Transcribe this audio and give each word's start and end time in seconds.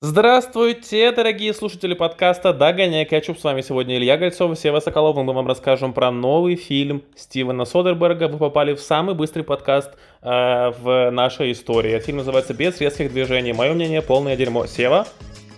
Здравствуйте, 0.00 1.10
дорогие 1.10 1.52
слушатели 1.52 1.92
подкаста 1.92 2.52
«Догоняй 2.52 3.04
кетчуп». 3.04 3.36
С 3.36 3.42
вами 3.42 3.62
сегодня 3.62 3.96
Илья 3.96 4.16
Гольцов 4.16 4.52
и 4.52 4.54
Сева 4.54 4.78
Соколов. 4.78 5.16
Мы 5.16 5.32
вам 5.32 5.48
расскажем 5.48 5.92
про 5.92 6.12
новый 6.12 6.54
фильм 6.54 7.02
Стивена 7.16 7.64
Содерберга. 7.64 8.28
Вы 8.28 8.38
попали 8.38 8.74
в 8.74 8.80
самый 8.80 9.16
быстрый 9.16 9.42
подкаст 9.42 9.90
э, 10.22 10.70
в 10.80 11.10
нашей 11.10 11.50
истории. 11.50 11.98
Фильм 11.98 12.18
называется 12.18 12.54
«Без 12.54 12.80
резких 12.80 13.12
движений». 13.12 13.52
Мое 13.52 13.72
мнение– 13.72 14.00
полное 14.02 14.36
дерьмо. 14.36 14.66
Сева? 14.66 15.04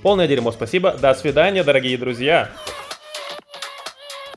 Полное 0.03 0.27
дерьмо, 0.27 0.53
спасибо. 0.53 0.93
До 0.93 1.13
свидания, 1.13 1.63
дорогие 1.63 1.99
друзья. 1.99 2.49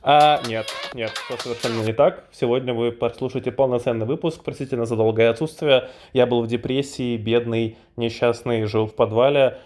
А, 0.02 0.42
нет, 0.46 0.66
нет, 0.94 1.12
все 1.12 1.38
совершенно 1.38 1.82
не 1.82 1.94
так. 1.94 2.26
Сегодня 2.34 2.74
вы 2.74 2.92
послушаете 2.92 3.54
полноценный 3.54 4.06
выпуск. 4.06 4.42
Простите 4.44 4.84
за 4.84 4.98
долгое 4.98 5.30
отсутствие. 5.30 5.88
Я 6.12 6.26
был 6.26 6.42
в 6.42 6.48
депрессии, 6.48 7.16
бедный, 7.16 7.78
несчастный, 7.96 8.66
жил 8.66 8.88
в 8.88 8.96
подвале 8.96 9.60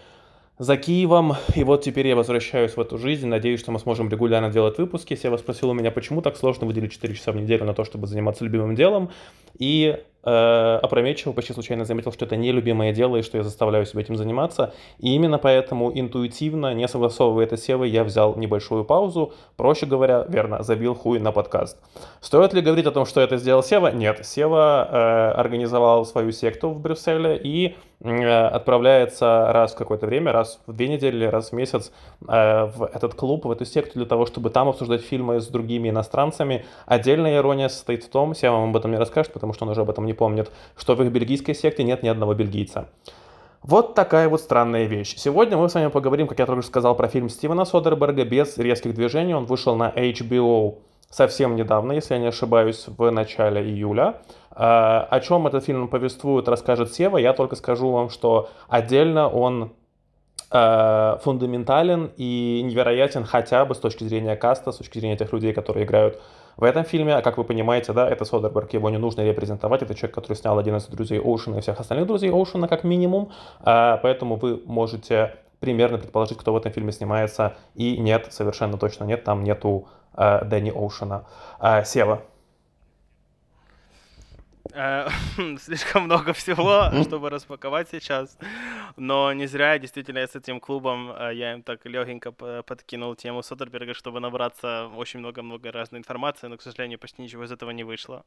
за 0.58 0.76
Киевом. 0.76 1.34
И 1.54 1.64
вот 1.64 1.82
теперь 1.82 2.08
я 2.08 2.16
возвращаюсь 2.16 2.76
в 2.76 2.80
эту 2.80 2.98
жизнь. 2.98 3.26
Надеюсь, 3.26 3.60
что 3.60 3.72
мы 3.72 3.78
сможем 3.78 4.08
регулярно 4.08 4.50
делать 4.50 4.78
выпуски. 4.78 5.14
Сева 5.14 5.36
спросил 5.36 5.70
у 5.70 5.74
меня, 5.74 5.90
почему 5.90 6.22
так 6.22 6.36
сложно 6.36 6.66
выделить 6.66 6.92
4 6.92 7.14
часа 7.14 7.32
в 7.32 7.36
неделю 7.36 7.64
на 7.64 7.74
то, 7.74 7.84
чтобы 7.84 8.06
заниматься 8.06 8.44
любимым 8.44 8.74
делом. 8.74 9.10
И 9.58 9.96
опрометчиво, 10.22 11.32
почти 11.32 11.52
случайно 11.52 11.84
заметил, 11.84 12.12
что 12.12 12.24
это 12.24 12.36
нелюбимое 12.36 12.92
дело 12.92 13.16
и 13.16 13.22
что 13.22 13.38
я 13.38 13.44
заставляю 13.44 13.86
себя 13.86 14.02
этим 14.02 14.16
заниматься. 14.16 14.74
И 14.98 15.14
именно 15.14 15.38
поэтому 15.38 15.90
интуитивно, 15.94 16.74
не 16.74 16.88
согласовывая 16.88 17.44
это 17.44 17.56
с 17.56 17.62
Севой, 17.62 17.90
я 17.90 18.04
взял 18.04 18.36
небольшую 18.36 18.84
паузу. 18.84 19.32
Проще 19.56 19.86
говоря, 19.86 20.24
верно, 20.28 20.62
забил 20.62 20.94
хуй 20.94 21.18
на 21.18 21.32
подкаст. 21.32 21.78
Стоит 22.20 22.52
ли 22.52 22.60
говорить 22.60 22.86
о 22.86 22.90
том, 22.90 23.06
что 23.06 23.20
это 23.20 23.36
сделал 23.36 23.62
Сева? 23.62 23.92
Нет. 23.92 24.26
Сева 24.26 24.88
э, 24.90 25.30
организовал 25.38 26.04
свою 26.04 26.32
секту 26.32 26.70
в 26.70 26.80
Брюсселе 26.80 27.36
и 27.36 27.76
э, 28.00 28.46
отправляется 28.46 29.52
раз 29.52 29.72
в 29.72 29.76
какое-то 29.76 30.06
время, 30.06 30.32
раз 30.32 30.60
в 30.66 30.72
две 30.72 30.88
недели, 30.88 31.24
раз 31.24 31.50
в 31.50 31.52
месяц 31.52 31.92
э, 32.26 32.64
в 32.64 32.90
этот 32.92 33.14
клуб, 33.14 33.44
в 33.44 33.50
эту 33.50 33.64
секту 33.64 33.98
для 33.98 34.06
того, 34.06 34.26
чтобы 34.26 34.50
там 34.50 34.68
обсуждать 34.68 35.02
фильмы 35.02 35.40
с 35.40 35.46
другими 35.46 35.90
иностранцами. 35.90 36.64
Отдельная 36.86 37.36
ирония 37.36 37.68
состоит 37.68 38.04
в 38.04 38.08
том, 38.08 38.34
Сева 38.34 38.54
вам 38.54 38.70
об 38.70 38.76
этом 38.76 38.90
не 38.90 38.98
расскажет, 38.98 39.32
потому 39.32 39.52
что 39.52 39.64
он 39.64 39.70
уже 39.70 39.82
об 39.82 39.90
этом 39.90 40.06
не 40.08 40.14
помнит, 40.14 40.50
что 40.76 40.96
в 40.96 41.02
их 41.02 41.12
бельгийской 41.12 41.54
секте 41.54 41.84
нет 41.84 42.02
ни 42.02 42.08
одного 42.08 42.34
бельгийца. 42.34 42.88
Вот 43.62 43.94
такая 43.94 44.28
вот 44.28 44.40
странная 44.40 44.84
вещь. 44.86 45.14
Сегодня 45.16 45.56
мы 45.56 45.68
с 45.68 45.74
вами 45.74 45.88
поговорим, 45.88 46.26
как 46.26 46.38
я 46.38 46.46
только 46.46 46.62
что 46.62 46.70
сказал, 46.70 46.96
про 46.96 47.08
фильм 47.08 47.28
Стивена 47.28 47.64
Содерберга 47.64 48.24
без 48.24 48.56
резких 48.56 48.94
движений. 48.94 49.34
Он 49.34 49.46
вышел 49.46 49.76
на 49.76 49.90
HBO 49.90 50.78
совсем 51.10 51.56
недавно, 51.56 51.92
если 51.92 52.14
я 52.14 52.20
не 52.20 52.28
ошибаюсь, 52.28 52.84
в 52.86 53.10
начале 53.10 53.62
июля. 53.62 54.22
А, 54.50 55.06
о 55.10 55.20
чем 55.20 55.46
этот 55.46 55.64
фильм 55.64 55.88
повествует, 55.88 56.48
расскажет 56.48 56.92
Сева. 56.92 57.18
Я 57.18 57.32
только 57.32 57.56
скажу 57.56 57.90
вам, 57.90 58.10
что 58.10 58.48
отдельно 58.68 59.28
он 59.28 59.72
а, 60.50 61.18
фундаментален 61.22 62.10
и 62.16 62.62
невероятен 62.64 63.24
хотя 63.24 63.64
бы 63.64 63.74
с 63.74 63.78
точки 63.78 64.04
зрения 64.04 64.36
каста, 64.36 64.72
с 64.72 64.76
точки 64.76 64.98
зрения 64.98 65.16
тех 65.16 65.32
людей, 65.32 65.52
которые 65.52 65.84
играют 65.84 66.20
в 66.56 66.64
этом 66.64 66.84
фильме, 66.84 67.14
а 67.14 67.22
как 67.22 67.38
вы 67.38 67.44
понимаете, 67.44 67.92
да, 67.92 68.08
это 68.08 68.24
Содерберг, 68.24 68.72
его 68.72 68.90
не 68.90 68.98
нужно 68.98 69.20
репрезентовать, 69.20 69.82
это 69.82 69.94
человек, 69.94 70.14
который 70.14 70.36
снял 70.36 70.58
11 70.58 70.90
друзей 70.90 71.20
Оушена 71.20 71.58
и 71.58 71.60
всех 71.60 71.78
остальных 71.78 72.06
друзей 72.06 72.30
Оушена 72.30 72.66
как 72.66 72.82
минимум, 72.82 73.30
а, 73.60 73.98
поэтому 73.98 74.36
вы 74.36 74.62
можете 74.64 75.36
примерно 75.60 75.98
предположить, 75.98 76.38
кто 76.38 76.52
в 76.52 76.56
этом 76.56 76.72
фильме 76.72 76.92
снимается, 76.92 77.56
и 77.74 77.98
нет, 77.98 78.28
совершенно 78.30 78.78
точно 78.78 79.04
нет, 79.04 79.24
там 79.24 79.44
нету 79.44 79.86
а, 80.14 80.44
Дэнни 80.44 80.70
Оушена. 80.70 81.26
А, 81.60 81.84
Сева, 81.84 82.22
Э, 82.22 82.37
слишком 85.58 86.04
много 86.04 86.32
всего, 86.32 86.90
чтобы 87.02 87.30
распаковать 87.30 87.88
сейчас. 87.90 88.38
Но 88.96 89.32
не 89.32 89.46
зря, 89.46 89.78
действительно, 89.78 90.18
я 90.18 90.26
с 90.26 90.36
этим 90.36 90.60
клубом, 90.60 91.10
э, 91.10 91.34
я 91.34 91.52
им 91.54 91.62
так 91.62 91.86
легенько 91.86 92.32
подкинул 92.32 93.14
тему 93.14 93.42
Содерберга, 93.42 93.94
чтобы 93.94 94.20
набраться 94.20 94.90
очень 94.96 95.20
много-много 95.20 95.72
разной 95.72 96.00
информации, 96.00 96.48
но, 96.48 96.56
к 96.56 96.62
сожалению, 96.62 96.98
почти 96.98 97.22
ничего 97.22 97.44
из 97.44 97.52
этого 97.52 97.70
не 97.70 97.84
вышло. 97.84 98.24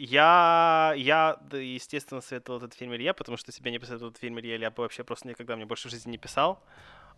Я, 0.00 0.94
я, 0.96 1.40
естественно, 1.52 2.20
советовал 2.20 2.58
этот 2.58 2.74
фильм 2.74 2.94
Илье, 2.94 3.12
потому 3.14 3.36
что 3.36 3.50
себе 3.50 3.72
не 3.72 3.80
посоветовал 3.80 4.10
этот 4.10 4.20
фильм 4.20 4.38
Илье, 4.38 4.56
я 4.56 4.70
бы 4.70 4.82
вообще 4.82 5.02
просто 5.02 5.26
никогда 5.26 5.56
мне 5.56 5.66
больше 5.66 5.88
в 5.88 5.90
жизни 5.90 6.12
не 6.12 6.18
писал. 6.18 6.62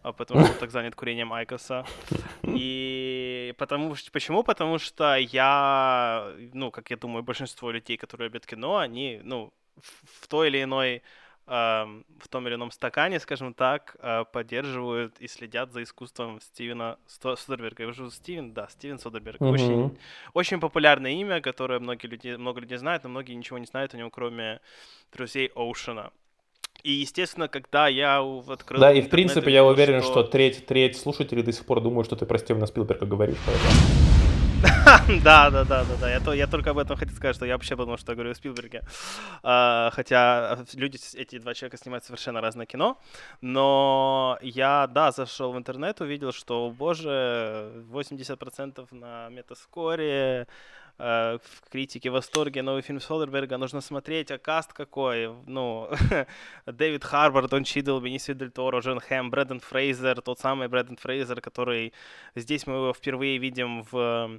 А 0.02 0.12
потому 0.12 0.46
что 0.46 0.58
так 0.58 0.70
занят 0.70 0.94
курением 0.94 1.30
Айкоса. 1.32 1.84
И 2.42 3.09
потому 3.52 3.94
что 3.94 4.10
почему? 4.10 4.42
Потому 4.42 4.78
что 4.78 5.16
я, 5.16 6.32
ну, 6.52 6.70
как 6.70 6.90
я 6.90 6.96
думаю, 6.96 7.22
большинство 7.22 7.70
людей, 7.70 7.96
которые 7.96 8.28
любят 8.28 8.46
кино, 8.46 8.78
они, 8.78 9.20
ну, 9.22 9.52
в, 9.76 10.24
в 10.24 10.28
той 10.28 10.48
или 10.48 10.62
иной 10.62 11.02
в 11.50 12.28
том 12.28 12.46
или 12.46 12.54
ином 12.54 12.70
стакане, 12.70 13.18
скажем 13.18 13.54
так, 13.54 13.96
э, 13.98 14.24
поддерживают 14.32 15.16
и 15.18 15.26
следят 15.26 15.72
за 15.72 15.82
искусством 15.82 16.40
Стивена 16.40 16.96
Содерберга. 17.08 17.82
Я 17.82 17.88
уже 17.88 18.08
Стивен, 18.12 18.52
да, 18.52 18.68
Стивен 18.68 19.00
Содерберг. 19.00 19.40
Mm-hmm. 19.40 19.50
Очень, 19.50 19.98
очень 20.32 20.60
популярное 20.60 21.10
имя, 21.10 21.40
которое 21.40 21.80
многие 21.80 22.06
люди, 22.06 22.36
много 22.36 22.60
людей 22.60 22.78
знают, 22.78 23.02
но 23.02 23.10
многие 23.10 23.32
ничего 23.32 23.58
не 23.58 23.66
знают 23.66 23.94
о 23.94 23.96
нем, 23.96 24.10
кроме 24.10 24.60
друзей 25.12 25.50
Оушена. 25.56 26.12
И, 26.82 26.92
естественно, 26.92 27.48
когда 27.48 27.88
я 27.88 28.20
открыл... 28.20 28.80
Да, 28.80 28.92
и 28.92 29.02
в 29.02 29.08
принципе 29.08 29.52
я 29.52 29.64
уверен, 29.64 30.02
что... 30.02 30.10
что 30.10 30.22
треть, 30.24 30.66
треть 30.66 30.96
слушателей 30.96 31.42
до 31.42 31.52
сих 31.52 31.64
пор 31.64 31.80
думают, 31.80 32.06
что 32.06 32.16
ты 32.16 32.26
про 32.26 32.38
Стивена 32.38 32.66
Спилберга 32.66 33.06
говоришь. 33.06 33.38
Да, 35.24 35.50
да, 35.50 35.64
да, 35.64 35.84
да, 35.84 35.96
да. 36.00 36.10
Я, 36.10 36.20
то, 36.20 36.32
я 36.32 36.46
только 36.46 36.70
об 36.70 36.78
этом 36.78 36.96
хотел 36.96 37.14
сказать, 37.14 37.36
что 37.36 37.46
я 37.46 37.54
вообще 37.54 37.76
подумал, 37.76 37.98
что 37.98 38.12
я 38.12 38.16
говорю 38.16 38.30
о 38.30 38.34
Спилберге. 38.34 38.82
А, 39.42 39.90
хотя 39.92 40.58
люди, 40.74 40.98
эти 41.14 41.38
два 41.38 41.54
человека 41.54 41.76
снимают 41.76 42.04
совершенно 42.04 42.40
разное 42.40 42.66
кино. 42.66 42.98
Но 43.40 44.38
я, 44.42 44.86
да, 44.86 45.12
зашел 45.12 45.52
в 45.52 45.58
интернет, 45.58 46.00
увидел, 46.00 46.32
что, 46.32 46.74
боже, 46.76 47.72
80% 47.90 48.86
на 48.90 49.28
метаскоре, 49.30 50.46
Э, 51.02 51.38
в 51.42 51.70
критике 51.70 52.10
в 52.10 52.12
восторге 52.12 52.60
новый 52.62 52.82
фильм 52.82 53.00
Содерберга, 53.00 53.56
нужно 53.56 53.80
смотреть, 53.80 54.30
а 54.30 54.38
каст 54.38 54.74
какой, 54.74 55.34
ну, 55.46 55.88
Дэвид 56.66 57.04
Харбор, 57.04 57.48
Дон 57.48 57.64
Чидл, 57.64 58.00
Бенисио 58.00 58.34
Дель 58.34 58.50
Торо, 58.50 58.80
Джон 58.80 59.00
Хэм, 59.00 59.30
Брэден 59.30 59.60
Фрейзер, 59.60 60.20
тот 60.20 60.38
самый 60.40 60.68
Брэден 60.68 60.98
Фрейзер, 60.98 61.40
который 61.40 61.94
здесь 62.34 62.66
мы 62.66 62.74
его 62.74 62.92
впервые 62.92 63.38
видим 63.38 63.82
в 63.90 64.30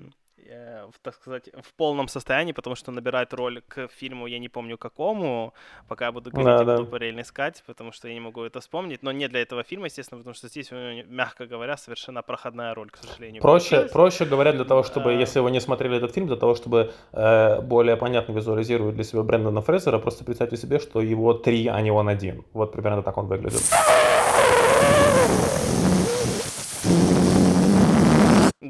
в, 0.47 0.99
так 1.01 1.15
сказать, 1.15 1.49
в 1.61 1.73
полном 1.73 2.07
состоянии, 2.07 2.51
потому 2.51 2.75
что 2.75 2.91
набирает 2.91 3.33
роль 3.33 3.61
к 3.67 3.87
фильму, 3.87 4.27
я 4.27 4.39
не 4.39 4.49
помню 4.49 4.77
какому, 4.77 5.53
пока 5.87 6.05
я 6.05 6.11
буду 6.11 6.31
говорить, 6.31 6.65
да, 6.65 6.73
я 6.73 6.77
буду 6.77 6.89
параллельно 6.89 7.21
искать, 7.21 7.63
потому 7.65 7.91
что 7.91 8.07
я 8.07 8.13
не 8.13 8.19
могу 8.19 8.43
это 8.43 8.59
вспомнить, 8.59 9.03
но 9.03 9.11
не 9.11 9.27
для 9.27 9.41
этого 9.41 9.63
фильма, 9.63 9.85
естественно, 9.85 10.19
потому 10.19 10.33
что 10.33 10.47
здесь, 10.47 10.71
мягко 10.71 11.45
говоря, 11.45 11.77
совершенно 11.77 12.21
проходная 12.21 12.73
роль, 12.73 12.89
к 12.89 12.97
сожалению. 12.97 13.41
Проще, 13.41 13.89
проще 13.91 14.25
говоря, 14.25 14.53
для 14.53 14.65
того, 14.65 14.83
чтобы, 14.83 15.11
а... 15.11 15.13
если 15.13 15.39
вы 15.39 15.51
не 15.51 15.59
смотрели 15.59 15.97
этот 15.97 16.13
фильм, 16.13 16.27
для 16.27 16.37
того, 16.37 16.55
чтобы 16.55 16.91
э, 17.11 17.61
более 17.61 17.97
понятно 17.97 18.33
визуализировать 18.33 18.95
для 18.95 19.03
себя 19.03 19.23
Брэндона 19.23 19.61
Фрейзера, 19.61 19.99
просто 19.99 20.23
представьте 20.23 20.57
себе, 20.57 20.79
что 20.79 21.01
его 21.01 21.33
три, 21.33 21.67
а 21.67 21.81
не 21.81 21.91
он 21.91 22.09
один. 22.09 22.43
Вот 22.53 22.71
примерно 22.71 23.03
так 23.03 23.17
он 23.17 23.27
выглядит. 23.27 23.61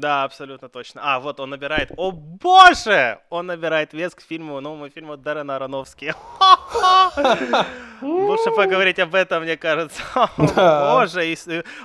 Да, 0.02 0.24
абсолютно 0.24 0.68
точно. 0.68 1.00
А, 1.04 1.20
вот 1.20 1.38
он 1.38 1.50
набирает... 1.50 1.92
О 1.96 2.10
боже! 2.10 3.20
Он 3.30 3.46
набирает 3.46 3.92
вес 3.92 4.12
к 4.16 4.20
фильму, 4.20 4.60
новому 4.60 4.88
фильму 4.88 5.16
Даррена 5.16 5.54
Аронофски. 5.54 6.12
Лучше 8.02 8.50
поговорить 8.50 8.98
об 8.98 9.14
этом, 9.14 9.44
мне 9.44 9.56
кажется. 9.56 10.02
Боже, 10.36 11.32
и 11.32 11.36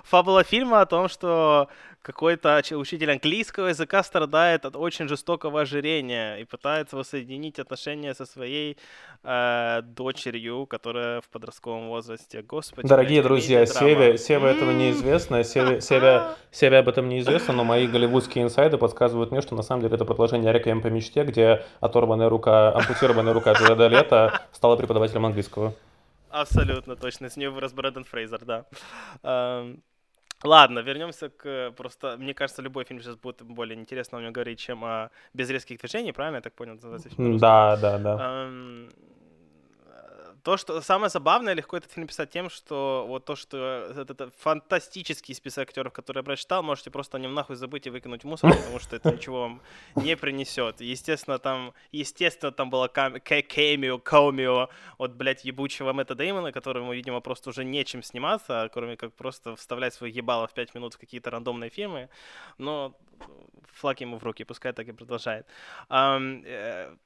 фабула 0.03 0.43
фильма 0.43 0.81
о 0.81 0.85
том, 0.87 1.09
что 1.09 1.69
какой-то 2.07 2.61
учитель 2.71 3.11
английского 3.11 3.67
языка 3.67 4.01
страдает 4.01 4.63
от 4.63 4.77
очень 4.77 5.09
жестокого 5.09 5.59
ожирения 5.59 6.37
и 6.37 6.45
пытается 6.45 6.95
воссоединить 6.95 7.59
отношения 7.59 8.13
со 8.13 8.25
своей 8.25 8.77
э, 9.23 9.81
дочерью, 9.83 10.65
которая 10.67 11.19
в 11.19 11.27
подростковом 11.27 11.89
возрасте. 11.89 12.41
Господи. 12.43 12.87
Дорогие 12.87 13.21
друзья, 13.21 13.65
Севе, 13.65 14.17
Севе 14.17 14.51
этого 14.51 14.71
неизвестно, 14.71 15.43
Севе, 15.43 15.81
Севе, 15.81 16.21
Севе 16.49 16.77
об 16.77 16.87
этом 16.87 17.09
неизвестно, 17.09 17.53
но 17.53 17.65
мои 17.65 17.87
голливудские 17.87 18.45
инсайды 18.45 18.77
подсказывают 18.77 19.31
мне, 19.31 19.41
что 19.41 19.55
на 19.55 19.63
самом 19.63 19.81
деле 19.81 19.95
это 19.95 20.05
продолжение 20.05 20.53
«Реквием 20.53 20.81
по 20.81 20.87
мечте», 20.87 21.25
где 21.25 21.65
оторванная 21.81 22.29
рука, 22.29 22.73
ампутированная 22.73 23.33
рука 23.33 23.51
Джареда 23.51 23.87
Лето 23.87 24.41
стала 24.53 24.77
преподавателем 24.77 25.25
английского. 25.25 25.73
Абсолютно 26.29 26.95
точно. 26.95 27.29
С 27.29 27.35
нее 27.35 27.49
вырос 27.49 27.73
Брэден 27.73 28.05
Фрейзер, 28.05 28.45
да. 28.45 28.65
Ладно, 30.43 30.79
вернемся 30.79 31.29
к 31.29 31.71
просто. 31.75 32.15
Мне 32.17 32.33
кажется, 32.33 32.61
любой 32.61 32.85
фильм 32.85 33.01
сейчас 33.01 33.15
будет 33.15 33.41
более 33.41 33.79
интересно 33.79 34.19
мне 34.19 34.31
говорить, 34.31 34.59
чем 34.59 34.83
о 34.83 35.09
без 35.33 35.49
резких 35.49 35.79
движений, 35.79 36.11
правильно 36.13 36.37
я 36.37 36.41
так 36.41 36.53
понял? 36.53 36.77
Да, 37.39 37.75
да, 37.77 37.97
да. 37.97 38.49
То, 40.47 40.55
что 40.55 40.79
самое 40.79 41.09
забавное, 41.09 41.53
легко 41.53 41.75
этот 41.75 41.91
фильм 41.91 42.07
писать 42.07 42.29
тем, 42.29 42.49
что 42.49 43.03
вот 43.05 43.25
то, 43.25 43.35
что 43.35 43.57
это, 43.97 44.13
это 44.13 44.31
фантастический 44.37 45.35
список 45.35 45.63
актеров, 45.67 45.91
которые 45.91 46.21
я 46.21 46.23
прочитал, 46.23 46.63
можете 46.63 46.89
просто 46.89 47.17
о 47.17 47.19
нем 47.19 47.33
нахуй 47.33 47.57
забыть 47.57 47.85
и 47.85 47.89
выкинуть 47.89 48.23
в 48.23 48.27
мусор, 48.27 48.55
потому 48.55 48.79
что 48.79 48.95
это 48.95 49.11
ничего 49.11 49.41
вам 49.41 49.61
не 49.95 50.15
принесет. 50.15 50.79
Естественно, 50.79 51.37
там, 51.37 51.73
естественно, 51.91 52.53
там 52.53 52.69
было 52.69 52.87
кэмио, 52.87 53.99
каумио 53.99 54.69
от, 54.97 55.15
блядь, 55.15 55.43
ебучего 55.43 55.91
Мэтта 55.91 56.15
Деймона, 56.15 56.53
которому, 56.53 56.93
видимо, 56.93 57.19
просто 57.19 57.49
уже 57.49 57.65
нечем 57.65 58.01
сниматься, 58.01 58.69
кроме 58.73 58.95
как 58.95 59.13
просто 59.13 59.57
вставлять 59.57 59.95
свое 59.95 60.13
ебало 60.13 60.47
в 60.47 60.53
5 60.53 60.75
минут 60.75 60.93
в 60.93 60.97
какие-то 60.97 61.29
рандомные 61.29 61.69
фильмы. 61.69 62.07
Но 62.57 62.95
флаг 63.77 64.01
ему 64.01 64.17
в 64.17 64.23
руки, 64.23 64.45
пускай 64.45 64.73
так 64.73 64.87
и 64.87 64.91
продолжает. 64.91 65.45
Um, 65.89 66.97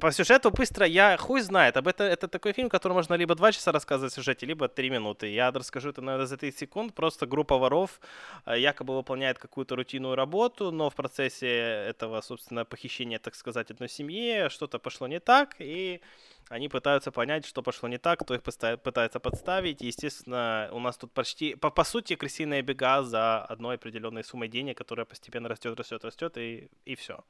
по 0.00 0.12
сюжету 0.12 0.50
быстро, 0.50 0.86
я 0.86 1.16
хуй 1.16 1.40
знает. 1.40 1.76
Об 1.76 1.88
это, 1.88 2.04
это 2.04 2.28
такой 2.28 2.52
фильм, 2.52 2.68
который 2.68 2.92
можно 2.92 3.14
либо 3.14 3.34
два 3.34 3.52
часа 3.52 3.72
рассказывать 3.72 4.12
в 4.12 4.16
сюжете, 4.16 4.46
либо 4.46 4.68
три 4.68 4.90
минуты. 4.90 5.26
Я 5.32 5.50
расскажу 5.50 5.90
это, 5.90 6.02
наверное, 6.02 6.26
за 6.26 6.36
30 6.36 6.58
секунд. 6.58 6.94
Просто 6.94 7.26
группа 7.26 7.58
воров 7.58 8.00
э, 8.46 8.58
якобы 8.58 8.94
выполняет 8.94 9.38
какую-то 9.38 9.76
рутинную 9.76 10.16
работу, 10.16 10.70
но 10.72 10.90
в 10.90 10.94
процессе 10.94 11.48
этого, 11.88 12.20
собственно, 12.20 12.64
похищения, 12.64 13.18
так 13.18 13.34
сказать, 13.34 13.70
одной 13.70 13.88
семьи 13.88 14.48
что-то 14.48 14.78
пошло 14.78 15.06
не 15.06 15.20
так, 15.20 15.56
и 15.58 16.00
они 16.48 16.68
пытаются 16.68 17.10
понять, 17.10 17.44
что 17.44 17.62
пошло 17.62 17.88
не 17.88 17.98
так, 17.98 18.20
кто 18.20 18.34
их 18.34 18.42
пытается 18.42 19.18
подставить. 19.18 19.82
И, 19.82 19.86
естественно, 19.86 20.68
у 20.72 20.78
нас 20.78 20.96
тут 20.96 21.12
почти, 21.12 21.56
по, 21.56 21.70
по 21.70 21.82
сути, 21.84 22.14
крысиные 22.14 22.62
бега 22.62 23.02
за 23.02 23.44
одной 23.44 23.76
определенной 23.76 24.22
суммой 24.22 24.48
денег, 24.48 24.78
которая 24.78 25.06
постепенно 25.06 25.48
растет, 25.48 25.78
растет, 25.78 26.04
растет, 26.04 26.38
и, 26.38 26.70
и 26.84 26.94
все. 26.94 27.24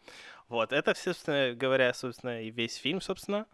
Вот, 0.48 0.72
это, 0.72 0.94
собственно 0.94 1.54
говоря, 1.54 1.94
собственно, 1.94 2.42
и 2.42 2.50
весь 2.50 2.76
фильм, 2.76 3.00
собственно. 3.00 3.46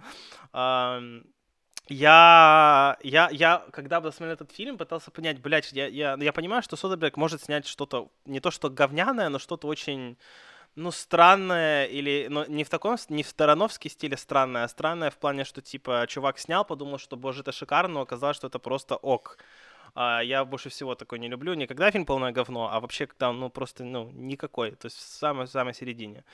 Я, 1.89 2.97
я, 3.03 3.29
я, 3.33 3.67
когда 3.73 4.01
бы 4.01 4.13
смотрел 4.13 4.35
этот 4.35 4.53
фильм, 4.53 4.79
пытался 4.79 5.11
понять, 5.11 5.41
блядь, 5.41 5.73
я, 5.73 5.87
я, 5.87 6.17
я 6.19 6.33
понимаю, 6.33 6.63
что 6.63 6.77
Содерберг 6.77 7.17
может 7.17 7.43
снять 7.43 7.67
что-то, 7.67 8.09
не 8.25 8.39
то 8.39 8.53
что 8.53 8.71
говняное, 8.71 9.29
но 9.29 9.41
что-то 9.41 9.67
очень 9.67 10.17
ну, 10.75 10.91
странное, 10.91 11.85
или, 11.85 12.29
ну, 12.31 12.45
не 12.49 12.65
в 12.65 12.69
таком, 12.71 12.97
не 13.09 13.23
в 13.23 13.33
Тарановский 13.33 13.91
стиле 13.91 14.17
странное, 14.17 14.65
а 14.65 14.69
странное 14.69 15.11
в 15.11 15.19
плане, 15.19 15.45
что, 15.45 15.61
типа, 15.61 16.07
чувак 16.09 16.39
снял, 16.39 16.65
подумал, 16.65 16.99
что, 16.99 17.17
боже, 17.17 17.41
это 17.43 17.53
шикарно, 17.53 17.95
но 17.95 18.01
оказалось, 18.03 18.37
что 18.37 18.47
это 18.47 18.59
просто 18.59 18.97
ок. 18.97 19.39
А, 19.95 20.21
я 20.21 20.45
больше 20.45 20.69
всего 20.69 20.95
такой 20.95 21.19
не 21.19 21.29
люблю. 21.29 21.55
Не 21.55 21.67
когда 21.67 21.91
фильм 21.91 22.07
полное 22.07 22.33
говно, 22.33 22.71
а 22.73 22.81
вообще 22.81 23.07
когда 23.07 23.33
ну 23.33 23.51
просто 23.51 23.85
ну 23.85 24.11
никакой. 24.15 24.73
То 24.73 24.87
есть 24.87 24.97
в 24.97 25.01
самой, 25.01 25.47
самой 25.47 25.75
середине. 25.75 26.25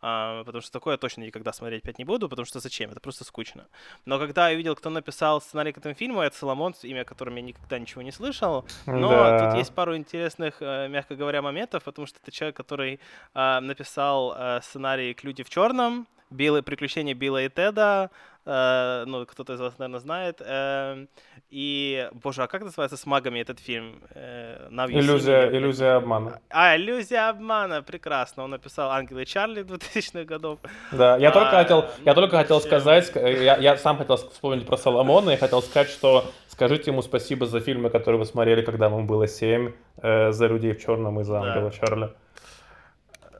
А, 0.00 0.44
потому 0.44 0.62
что 0.62 0.72
такое 0.72 0.94
я 0.94 0.98
точно 0.98 1.22
никогда 1.22 1.52
смотреть 1.52 1.82
опять 1.82 1.98
не 1.98 2.04
буду, 2.04 2.28
потому 2.28 2.46
что 2.46 2.60
зачем? 2.60 2.90
Это 2.90 3.00
просто 3.00 3.24
скучно. 3.24 3.66
Но 4.04 4.18
когда 4.18 4.48
я 4.48 4.54
увидел, 4.54 4.76
кто 4.76 4.90
написал 4.90 5.40
сценарий 5.40 5.72
к 5.72 5.78
этому 5.78 5.94
фильму, 5.94 6.20
это 6.20 6.36
Соломон, 6.36 6.74
имя 6.82 7.04
которым 7.04 7.36
я 7.36 7.42
никогда 7.42 7.78
ничего 7.78 8.02
не 8.02 8.12
слышал. 8.12 8.64
Но 8.86 9.10
да. 9.10 9.50
тут 9.50 9.58
есть 9.58 9.74
пару 9.74 9.96
интересных, 9.96 10.56
э, 10.60 10.88
мягко 10.88 11.16
говоря, 11.16 11.42
моментов, 11.42 11.82
потому 11.84 12.06
что 12.06 12.18
это 12.22 12.30
человек, 12.30 12.56
который 12.56 13.00
а, 13.34 13.60
написал 13.60 14.34
а, 14.36 14.60
сценарий 14.60 15.14
к 15.14 15.24
«Люди 15.24 15.42
в 15.42 15.50
черном», 15.50 16.06
Билла, 16.30 16.62
приключения 16.62 17.14
Билла 17.14 17.44
и 17.44 17.48
Теда, 17.48 18.10
э, 18.48 19.04
ну, 19.06 19.26
кто-то 19.26 19.54
из 19.54 19.60
вас, 19.60 19.78
наверное, 19.78 20.00
знает. 20.00 20.40
Э, 20.40 21.06
и, 21.50 22.08
боже, 22.12 22.42
а 22.42 22.46
как 22.46 22.62
называется 22.62 22.96
с 22.96 23.06
магами 23.06 23.40
этот 23.40 23.60
фильм? 23.60 24.02
Э, 24.14 24.68
иллюзия, 24.88 25.50
иллюзия 25.50 25.96
обмана. 25.96 26.40
А, 26.50 26.76
иллюзия 26.76 27.28
обмана, 27.28 27.82
прекрасно. 27.82 28.44
Он 28.44 28.50
написал 28.50 28.90
«Ангелы 28.90 29.24
Чарли» 29.24 29.62
2000-х 29.62 30.24
годов. 30.24 30.58
Да, 30.92 31.16
я 31.18 31.28
а, 31.28 31.32
только 31.32 31.50
хотел, 31.50 31.84
я 32.04 32.14
только 32.14 32.36
хотел 32.36 32.60
сказать, 32.60 33.12
я, 33.14 33.56
я 33.56 33.76
сам 33.76 33.98
хотел 33.98 34.16
вспомнить 34.16 34.66
про 34.66 34.76
Соломона, 34.76 35.30
и 35.30 35.36
хотел 35.36 35.62
сказать, 35.62 35.90
что 35.90 36.24
скажите 36.48 36.90
ему 36.90 37.02
спасибо 37.02 37.46
за 37.46 37.60
фильмы, 37.60 37.90
которые 37.90 38.18
вы 38.18 38.24
смотрели, 38.24 38.62
когда 38.62 38.88
вам 38.88 39.06
было 39.06 39.28
7, 39.28 39.72
э, 40.02 40.32
за 40.32 40.46
«Людей 40.46 40.72
в 40.72 40.80
черном» 40.80 41.20
и 41.20 41.24
за 41.24 41.40
«Ангела 41.40 41.70
да. 41.70 41.76
Чарли» 41.76 42.10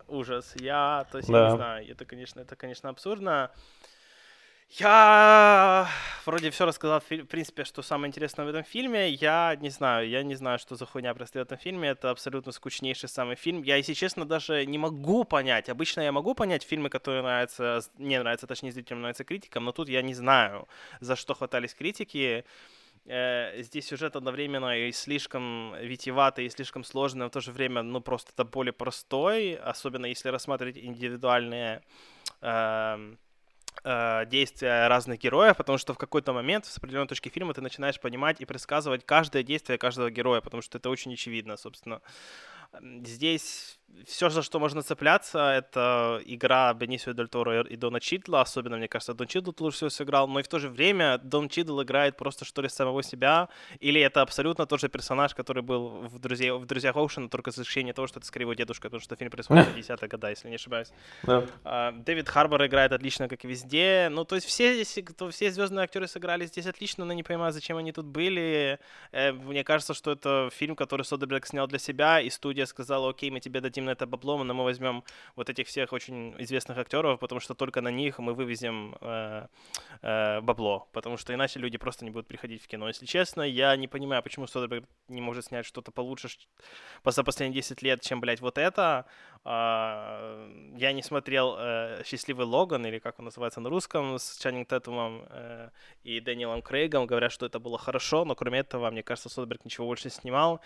ужас. 0.08 0.54
Я, 0.58 1.06
то 1.12 1.19
есть, 1.19 1.31
да. 1.31 1.38
я 1.38 1.50
не 1.50 1.56
знаю, 1.56 1.90
это, 1.90 2.04
конечно, 2.04 2.40
это, 2.40 2.56
конечно, 2.56 2.88
абсурдно. 2.88 3.50
Я 4.70 5.88
вроде 6.26 6.50
все 6.50 6.67
рассказал, 6.67 7.00
в 7.00 7.25
принципе, 7.25 7.65
что 7.65 7.81
самое 7.81 8.09
интересное 8.09 8.44
в 8.44 8.50
этом 8.50 8.65
фильме. 8.65 9.09
Я 9.09 9.56
не 9.59 9.70
знаю, 9.70 10.06
я 10.09 10.23
не 10.23 10.35
знаю, 10.35 10.59
что 10.59 10.76
за 10.76 10.85
хуйня 10.85 11.15
происходит 11.15 11.49
в 11.49 11.53
этом 11.53 11.59
фильме. 11.59 11.88
Это 11.88 12.11
абсолютно 12.11 12.53
скучнейший 12.53 13.09
самый 13.09 13.37
фильм. 13.37 13.62
Я, 13.62 13.76
если 13.76 13.94
честно, 13.94 14.26
даже 14.26 14.67
не 14.67 14.76
могу 14.76 15.25
понять. 15.25 15.70
Обычно 15.70 16.03
я 16.03 16.12
могу 16.12 16.35
понять 16.35 16.65
фильмы, 16.65 16.91
которые 16.91 17.23
нравятся, 17.23 17.81
не 17.97 18.19
нравятся, 18.20 18.47
точнее, 18.47 18.73
зрителям 18.73 19.00
нравятся 19.00 19.25
критикам, 19.25 19.65
но 19.65 19.73
тут 19.73 19.88
я 19.88 20.03
не 20.03 20.12
знаю, 20.12 20.69
за 21.00 21.17
что 21.17 21.32
хватались 21.32 21.73
критики. 21.73 22.44
Э, 23.06 23.62
здесь 23.62 23.87
сюжет 23.87 24.17
одновременно 24.17 24.76
и 24.76 24.93
слишком 24.93 25.75
витиеватый, 25.81 26.44
и 26.44 26.50
слишком 26.50 26.85
сложный, 26.85 27.21
но 27.21 27.29
в 27.29 27.32
то 27.32 27.41
же 27.41 27.53
время, 27.53 27.82
ну, 27.82 28.03
просто 28.03 28.32
это 28.35 28.44
более 28.44 28.75
простой, 28.75 29.55
особенно 29.55 30.05
если 30.05 30.29
рассматривать 30.29 30.76
индивидуальные 30.76 31.81
э, 32.43 33.14
э, 33.84 34.26
действия 34.26 34.88
разных 34.88 35.20
героев, 35.20 35.56
потому 35.56 35.78
что 35.78 35.94
в 35.94 35.98
какой-то 35.98 36.32
момент, 36.32 36.66
с 36.66 36.78
определенной 36.78 37.08
точки 37.08 37.28
фильма, 37.28 37.54
ты 37.54 37.60
начинаешь 37.60 38.00
понимать 38.00 38.40
и 38.40 38.44
предсказывать 38.44 39.04
каждое 39.04 39.42
действие 39.42 39.78
каждого 39.78 40.10
героя, 40.10 40.40
потому 40.40 40.62
что 40.62 40.78
это 40.78 40.90
очень 40.90 41.12
очевидно, 41.12 41.56
собственно. 41.56 42.00
Здесь 42.80 43.77
все, 44.06 44.31
за 44.31 44.43
что 44.43 44.58
можно 44.58 44.82
цепляться, 44.82 45.38
это 45.50 46.20
игра 46.25 46.73
Бенисио 46.73 47.12
Дель 47.12 47.29
Торо 47.29 47.62
и 47.62 47.76
Дона 47.76 48.00
Чидла. 48.00 48.43
Особенно, 48.43 48.76
мне 48.76 48.88
кажется, 48.88 49.14
Дон 49.14 49.26
Чидл 49.26 49.52
лучше 49.58 49.76
всего 49.76 49.90
сыграл. 49.90 50.29
Но 50.29 50.40
и 50.40 50.43
в 50.43 50.49
то 50.49 50.58
же 50.58 50.69
время 50.69 51.19
Дон 51.19 51.49
Чидл 51.49 51.82
играет 51.82 52.17
просто 52.17 52.44
что 52.44 52.62
ли 52.62 52.69
самого 52.69 53.02
себя. 53.02 53.49
Или 53.81 54.00
это 54.00 54.23
абсолютно 54.23 54.67
тот 54.67 54.81
же 54.81 54.88
персонаж, 54.88 55.35
который 55.35 55.62
был 55.62 56.08
в, 56.08 56.19
друзья, 56.19 56.55
в 56.55 56.67
«Друзьях 56.67 56.96
Оушена», 56.96 57.29
только 57.29 57.50
за 57.50 57.62
исключением 57.62 57.94
того, 57.94 58.06
что 58.06 58.19
это 58.19 58.26
скорее 58.26 58.44
его 58.44 58.55
дедушка, 58.55 58.88
потому 58.88 59.00
что 59.00 59.17
фильм 59.17 59.31
происходит 59.31 59.67
в 59.75 59.76
50-х 59.76 60.06
годах, 60.06 60.31
если 60.31 60.49
не 60.49 60.55
ошибаюсь. 60.56 60.88
А, 61.64 61.93
Дэвид 61.93 62.29
Харбор 62.29 62.64
играет 62.67 62.93
отлично, 62.93 63.29
как 63.29 63.44
и 63.44 63.49
везде. 63.49 64.08
Ну, 64.11 64.25
то 64.25 64.37
есть 64.37 64.46
все, 64.46 64.75
здесь, 64.75 65.05
все 65.31 65.50
звездные 65.50 65.85
актеры 65.85 66.06
сыграли 66.08 66.46
здесь 66.46 66.67
отлично, 66.67 67.05
но 67.05 67.12
не 67.12 67.23
понимаю, 67.23 67.52
зачем 67.52 67.76
они 67.76 67.93
тут 67.93 68.06
были. 68.06 68.79
Э, 69.12 69.32
мне 69.32 69.64
кажется, 69.64 69.94
что 69.94 70.12
это 70.12 70.50
фильм, 70.52 70.76
который 70.76 71.02
Содерберг 71.02 71.46
снял 71.46 71.67
для 71.67 71.79
себя, 71.79 72.20
и 72.20 72.31
студия 72.31 72.67
сказала, 72.67 73.11
окей, 73.11 73.31
мы 73.31 73.40
тебе 73.40 73.61
дадим 73.61 73.77
на 73.84 73.90
это 73.90 74.06
бабло, 74.06 74.42
но 74.44 74.54
мы 74.54 74.64
возьмем 74.64 75.04
вот 75.36 75.50
этих 75.50 75.66
всех 75.66 75.92
очень 75.92 76.34
известных 76.42 76.78
актеров, 76.78 77.19
потому 77.20 77.40
что 77.40 77.54
только 77.54 77.80
на 77.80 77.90
них 77.90 78.19
мы 78.19 78.34
вывезем 78.34 78.96
э, 79.00 79.46
э, 80.02 80.40
бабло, 80.40 80.88
потому 80.92 81.16
что 81.16 81.34
иначе 81.34 81.60
люди 81.60 81.78
просто 81.78 82.04
не 82.04 82.10
будут 82.10 82.26
приходить 82.26 82.62
в 82.62 82.66
кино. 82.66 82.88
Если 82.88 83.06
честно, 83.06 83.42
я 83.42 83.76
не 83.76 83.88
понимаю, 83.88 84.22
почему 84.22 84.46
Содерберг 84.46 84.84
не 85.08 85.20
может 85.20 85.46
снять 85.46 85.66
что-то 85.66 85.90
получше 85.90 86.28
за 87.04 87.25
последние 87.25 87.62
10 87.62 87.82
лет, 87.82 88.00
чем, 88.02 88.20
блядь, 88.20 88.40
вот 88.40 88.58
это. 88.58 89.06
Э, 89.44 90.48
я 90.76 90.92
не 90.92 91.02
смотрел 91.02 91.56
э, 91.58 92.02
«Счастливый 92.04 92.46
Логан», 92.46 92.86
или 92.86 92.98
как 92.98 93.19
он 93.19 93.26
называется 93.26 93.60
на 93.60 93.70
русском, 93.70 94.19
с 94.19 94.38
Чаннинг 94.38 94.69
Тетумом 94.69 95.25
э, 95.30 95.70
и 96.02 96.20
Дэниелом 96.20 96.62
Крейгом. 96.62 97.06
Говорят, 97.06 97.32
что 97.32 97.46
это 97.46 97.58
было 97.58 97.78
хорошо, 97.78 98.25
но 98.25 98.34
кроме 98.34 98.60
этого, 98.60 98.90
мне 98.90 99.02
кажется, 99.02 99.28
Содерберг 99.28 99.64
ничего 99.64 99.86
больше 99.86 100.10
снимал. 100.10 100.60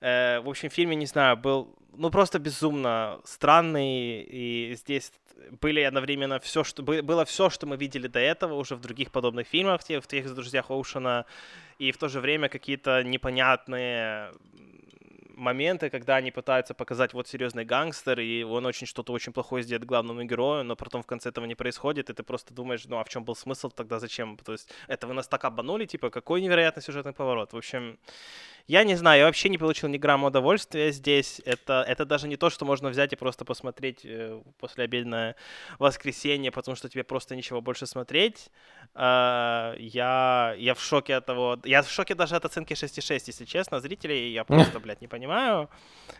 Э, 0.00 0.40
в 0.40 0.48
общем, 0.48 0.70
фильм, 0.70 0.90
я 0.90 0.96
не 0.96 1.06
знаю, 1.06 1.36
был, 1.36 1.74
ну, 1.96 2.10
просто 2.10 2.38
безумно 2.38 3.20
странный, 3.24 4.22
и 4.22 4.74
здесь 4.76 5.12
были 5.60 5.80
одновременно 5.80 6.38
все, 6.40 6.64
что 6.64 6.82
было 6.82 7.24
все, 7.24 7.50
что 7.50 7.66
мы 7.66 7.76
видели 7.76 8.06
до 8.06 8.18
этого 8.18 8.54
уже 8.54 8.74
в 8.76 8.80
других 8.80 9.10
подобных 9.10 9.46
фильмах, 9.46 9.80
в 9.80 9.84
тех, 9.84 10.04
в 10.04 10.06
тех 10.06 10.34
друзьях 10.34 10.70
Оушена, 10.70 11.24
и 11.78 11.92
в 11.92 11.96
то 11.96 12.08
же 12.08 12.20
время 12.20 12.48
какие-то 12.48 13.02
непонятные 13.04 14.32
моменты, 15.38 15.90
когда 15.90 16.16
они 16.16 16.30
пытаются 16.30 16.74
показать 16.74 17.14
вот 17.14 17.28
серьезный 17.28 17.64
гангстер, 17.64 18.20
и 18.20 18.42
он 18.42 18.66
очень 18.66 18.86
что-то 18.86 19.12
очень 19.12 19.32
плохое 19.32 19.62
сделает 19.62 19.86
главному 19.86 20.22
герою, 20.24 20.64
но 20.64 20.76
потом 20.76 21.02
в 21.02 21.06
конце 21.06 21.30
этого 21.30 21.46
не 21.46 21.54
происходит, 21.54 22.10
и 22.10 22.12
ты 22.12 22.22
просто 22.22 22.52
думаешь, 22.54 22.84
ну 22.86 22.98
а 22.98 23.04
в 23.04 23.08
чем 23.08 23.24
был 23.24 23.36
смысл 23.36 23.70
тогда, 23.70 23.98
зачем? 23.98 24.36
То 24.36 24.52
есть 24.52 24.68
это 24.88 25.06
вы 25.06 25.14
нас 25.14 25.28
так 25.28 25.44
обманули, 25.44 25.86
типа, 25.86 26.10
какой 26.10 26.40
невероятный 26.42 26.82
сюжетный 26.82 27.12
поворот. 27.12 27.52
В 27.52 27.56
общем, 27.56 27.98
я 28.68 28.84
не 28.84 28.96
знаю, 28.96 29.20
я 29.20 29.26
вообще 29.26 29.48
не 29.48 29.56
получил 29.56 29.88
ни 29.88 29.96
грамма 29.96 30.28
удовольствия 30.28 30.92
здесь. 30.92 31.40
Это, 31.46 31.84
это 31.88 32.04
даже 32.04 32.28
не 32.28 32.36
то, 32.36 32.50
что 32.50 32.66
можно 32.66 32.90
взять 32.90 33.14
и 33.14 33.16
просто 33.16 33.46
посмотреть 33.46 34.00
э, 34.04 34.42
после 34.58 34.84
обедное 34.84 35.36
воскресенье, 35.78 36.50
потому 36.50 36.76
что 36.76 36.90
тебе 36.90 37.02
просто 37.02 37.34
ничего 37.34 37.62
больше 37.62 37.86
смотреть. 37.86 38.50
Э, 38.94 39.74
я, 39.78 40.54
я 40.58 40.74
в 40.74 40.82
шоке 40.82 41.14
от 41.16 41.24
того... 41.24 41.58
Я 41.64 41.82
в 41.82 41.90
шоке 41.90 42.14
даже 42.14 42.36
от 42.36 42.44
оценки 42.44 42.74
6,6, 42.74 43.22
если 43.28 43.46
честно. 43.46 43.80
Зрителей 43.80 44.32
я 44.32 44.44
просто, 44.48 44.80
блядь, 44.80 45.00
не 45.00 45.08
понимаю. 45.08 45.27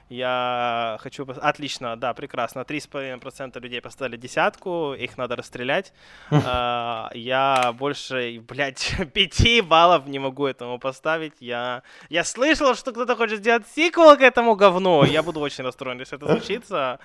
Я 0.09 0.97
хочу... 1.01 1.27
Отлично, 1.43 1.97
да, 1.97 2.15
прекрасно. 2.15 2.61
3,5% 2.61 3.61
людей 3.61 3.81
поставили 3.81 4.17
десятку, 4.17 4.95
их 4.95 5.19
надо 5.19 5.37
расстрелять. 5.37 5.93
Э, 6.31 7.09
я 7.15 7.75
больше, 7.79 8.41
блядь, 8.49 8.97
5 9.13 9.65
баллов 9.67 10.07
не 10.07 10.19
могу 10.19 10.47
этому 10.47 10.79
поставить. 10.79 11.35
Я, 11.41 11.83
я 12.09 12.23
услышал, 12.23 12.75
что 12.75 12.93
кто-то 12.93 13.17
хочет 13.17 13.41
сделать 13.41 13.67
сиквел 13.67 14.17
к 14.17 14.23
этому 14.23 14.57
говну, 14.57 15.05
я 15.05 15.23
буду 15.23 15.41
очень 15.41 15.65
расстроен, 15.65 16.01
если 16.01 16.17
это 16.17 16.27
случится. 16.27 16.99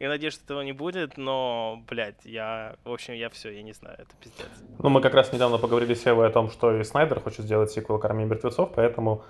И 0.00 0.06
надеюсь, 0.06 0.34
что 0.34 0.44
этого 0.44 0.62
не 0.62 0.72
будет, 0.72 1.16
но, 1.16 1.82
блядь, 1.88 2.24
я, 2.24 2.74
в 2.84 2.92
общем, 2.92 3.14
я 3.14 3.30
все, 3.30 3.50
я 3.50 3.62
не 3.62 3.72
знаю, 3.72 3.96
это 3.98 4.10
пиздец. 4.20 4.48
Ну, 4.78 4.88
мы 4.88 5.00
как 5.00 5.14
раз 5.14 5.32
недавно 5.32 5.58
поговорили 5.58 5.94
с 5.94 6.04
Евой 6.04 6.26
о 6.26 6.30
том, 6.30 6.50
что 6.50 6.76
и 6.76 6.84
Снайдер 6.84 7.20
хочет 7.20 7.44
сделать 7.44 7.70
сиквел 7.70 7.98
«Карми 7.98 8.24
мертвецов», 8.24 8.72
поэтому 8.74 9.24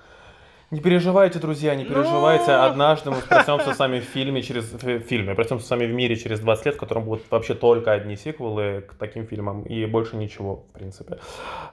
не 0.71 0.81
переживайте, 0.81 1.39
друзья, 1.39 1.75
не 1.75 1.85
переживайте. 1.85 2.49
Но... 2.53 2.65
Однажды 2.65 3.11
мы 3.11 3.23
проснемся 3.23 3.73
с 3.73 3.79
вами 3.79 4.01
в 4.01 4.05
фильме 4.05 4.43
через 4.43 4.71
в 4.73 5.01
фильме, 5.01 5.35
проснемся 5.35 5.67
с 5.67 5.71
вами 5.71 5.87
в 5.87 5.93
мире 5.93 6.17
через 6.17 6.41
20 6.41 6.67
лет, 6.67 6.75
в 6.75 6.79
котором 6.79 7.05
будут 7.05 7.25
вообще 7.31 7.55
только 7.55 7.93
одни 7.93 8.17
сиквелы 8.17 8.83
к 8.83 8.95
таким 8.95 9.27
фильмам 9.27 9.63
и 9.63 9.87
больше 9.87 10.17
ничего, 10.17 10.67
в 10.69 10.73
принципе. 10.73 11.19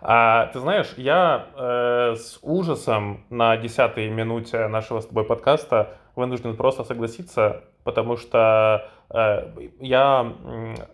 А, 0.02 0.48
ты 0.48 0.60
знаешь, 0.60 0.94
я 0.96 1.48
э, 1.56 2.16
с 2.16 2.40
ужасом 2.42 3.26
на 3.30 3.58
десятой 3.58 4.10
минуте 4.10 4.68
нашего 4.68 5.02
с 5.02 5.08
тобой 5.08 5.26
подкаста 5.26 5.98
вынужден 6.16 6.56
просто 6.56 6.84
согласиться, 6.84 7.64
потому 7.84 8.18
что 8.18 8.90
Э, 9.10 9.52
я, 9.80 10.34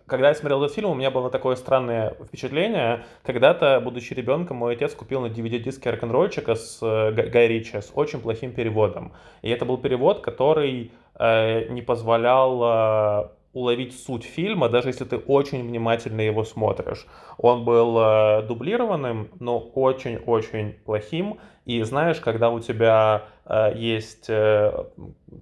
когда 0.06 0.28
я 0.28 0.34
смотрел 0.34 0.62
этот 0.62 0.74
фильм, 0.74 0.90
у 0.90 0.94
меня 0.94 1.10
было 1.10 1.30
такое 1.30 1.56
странное 1.56 2.14
впечатление. 2.24 3.04
Когда-то, 3.24 3.80
будучи 3.82 4.14
ребенком, 4.14 4.58
мой 4.58 4.74
отец 4.74 4.94
купил 4.94 5.20
на 5.20 5.26
DVD-диске 5.26 5.90
рок-н-ролльчика 5.90 6.54
с 6.54 6.78
э, 6.82 7.12
Гай 7.12 7.48
Ричи 7.48 7.80
с 7.80 7.92
очень 7.94 8.20
плохим 8.20 8.52
переводом. 8.52 9.12
И 9.42 9.50
это 9.50 9.64
был 9.64 9.78
перевод, 9.78 10.20
который 10.20 10.92
э, 11.18 11.68
не 11.68 11.82
позволял 11.82 13.32
уловить 13.52 13.98
суть 14.00 14.24
фильма, 14.24 14.68
даже 14.68 14.88
если 14.88 15.04
ты 15.04 15.16
очень 15.16 15.66
внимательно 15.66 16.22
его 16.22 16.44
смотришь. 16.44 17.06
Он 17.36 17.64
был 17.64 17.98
э, 17.98 18.42
дублированным, 18.42 19.28
но 19.40 19.58
очень-очень 19.58 20.72
плохим. 20.84 21.38
И 21.66 21.82
знаешь, 21.82 22.18
когда 22.18 22.50
у 22.50 22.60
тебя 22.60 23.24
э, 23.44 23.72
есть, 23.76 24.26
э, 24.28 24.84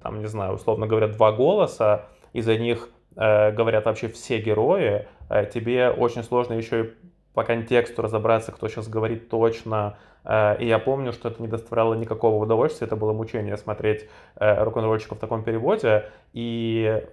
там, 0.02 0.21
не 0.21 0.26
знаю, 0.26 0.55
условно 0.55 0.87
говоря, 0.87 1.07
два 1.07 1.33
голоса, 1.33 2.07
из-за 2.33 2.57
них 2.57 2.90
э, 3.17 3.52
говорят 3.52 3.85
вообще 3.85 4.09
все 4.09 4.38
герои, 4.38 5.07
э, 5.29 5.47
тебе 5.47 5.90
очень 5.90 6.25
сложно 6.25 6.55
еще 6.55 6.85
и 6.85 6.90
по 7.33 7.45
контексту 7.45 8.02
разобраться, 8.02 8.50
кто 8.50 8.69
сейчас 8.69 8.88
говорит 8.88 9.31
точно. 9.31 9.97
Э, 10.25 10.57
и 10.59 10.67
я 10.67 10.81
помню, 10.81 11.12
что 11.12 11.29
это 11.29 11.40
не 11.40 11.49
доставляло 11.49 11.95
никакого 11.95 12.43
удовольствия, 12.43 12.88
это 12.88 12.97
было 12.97 13.12
мучение 13.12 13.57
смотреть 13.57 14.09
э, 14.35 14.64
рок-н-ролльщиков 14.64 15.17
в 15.17 15.21
таком 15.21 15.45
переводе. 15.45 16.07
И 16.33 17.05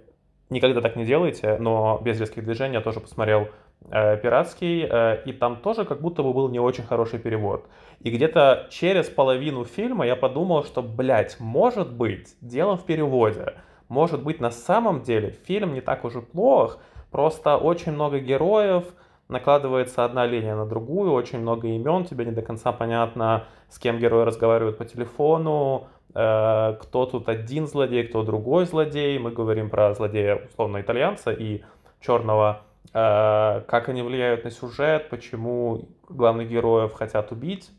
никогда 0.50 0.80
так 0.80 0.96
не 0.96 1.04
делайте, 1.04 1.56
но 1.58 2.00
без 2.02 2.20
резких 2.20 2.44
движений 2.44 2.74
я 2.74 2.80
тоже 2.80 3.00
посмотрел 3.00 3.48
э, 3.90 4.16
пиратский, 4.16 4.86
э, 4.88 5.22
и 5.24 5.32
там 5.32 5.56
тоже 5.56 5.84
как 5.84 6.00
будто 6.00 6.22
бы 6.22 6.32
был 6.32 6.48
не 6.48 6.60
очень 6.60 6.84
хороший 6.84 7.18
перевод. 7.18 7.66
И 8.00 8.10
где-то 8.10 8.66
через 8.70 9.08
половину 9.08 9.64
фильма 9.64 10.06
я 10.06 10.16
подумал, 10.16 10.64
что, 10.64 10.82
блядь, 10.82 11.38
может 11.40 11.92
быть, 11.92 12.36
дело 12.40 12.76
в 12.76 12.84
переводе. 12.84 13.54
Может 13.88 14.22
быть, 14.22 14.40
на 14.40 14.50
самом 14.50 15.02
деле 15.02 15.30
фильм 15.46 15.74
не 15.74 15.80
так 15.80 16.04
уж 16.04 16.16
и 16.16 16.20
плох, 16.20 16.78
просто 17.10 17.56
очень 17.56 17.92
много 17.92 18.18
героев, 18.18 18.84
накладывается 19.28 20.04
одна 20.04 20.26
линия 20.26 20.56
на 20.56 20.66
другую, 20.66 21.12
очень 21.12 21.38
много 21.38 21.68
имен, 21.68 22.04
тебе 22.04 22.24
не 22.24 22.32
до 22.32 22.42
конца 22.42 22.72
понятно, 22.72 23.44
с 23.68 23.78
кем 23.78 23.98
герои 23.98 24.24
разговаривают 24.24 24.78
по 24.78 24.84
телефону, 24.84 25.86
кто 26.12 27.08
тут 27.10 27.28
один 27.28 27.66
злодей, 27.66 28.04
кто 28.08 28.22
другой 28.22 28.64
злодей. 28.64 29.18
Мы 29.18 29.30
говорим 29.30 29.70
про 29.70 29.94
злодея, 29.94 30.46
условно, 30.50 30.80
итальянца 30.80 31.30
и 31.30 31.62
черного, 32.00 32.62
э, 32.92 33.62
как 33.66 33.88
они 33.88 34.02
влияют 34.02 34.44
на 34.44 34.50
сюжет, 34.50 35.08
почему 35.10 35.88
главных 36.08 36.48
героев 36.48 36.92
хотят 36.94 37.32
убить. 37.32 37.70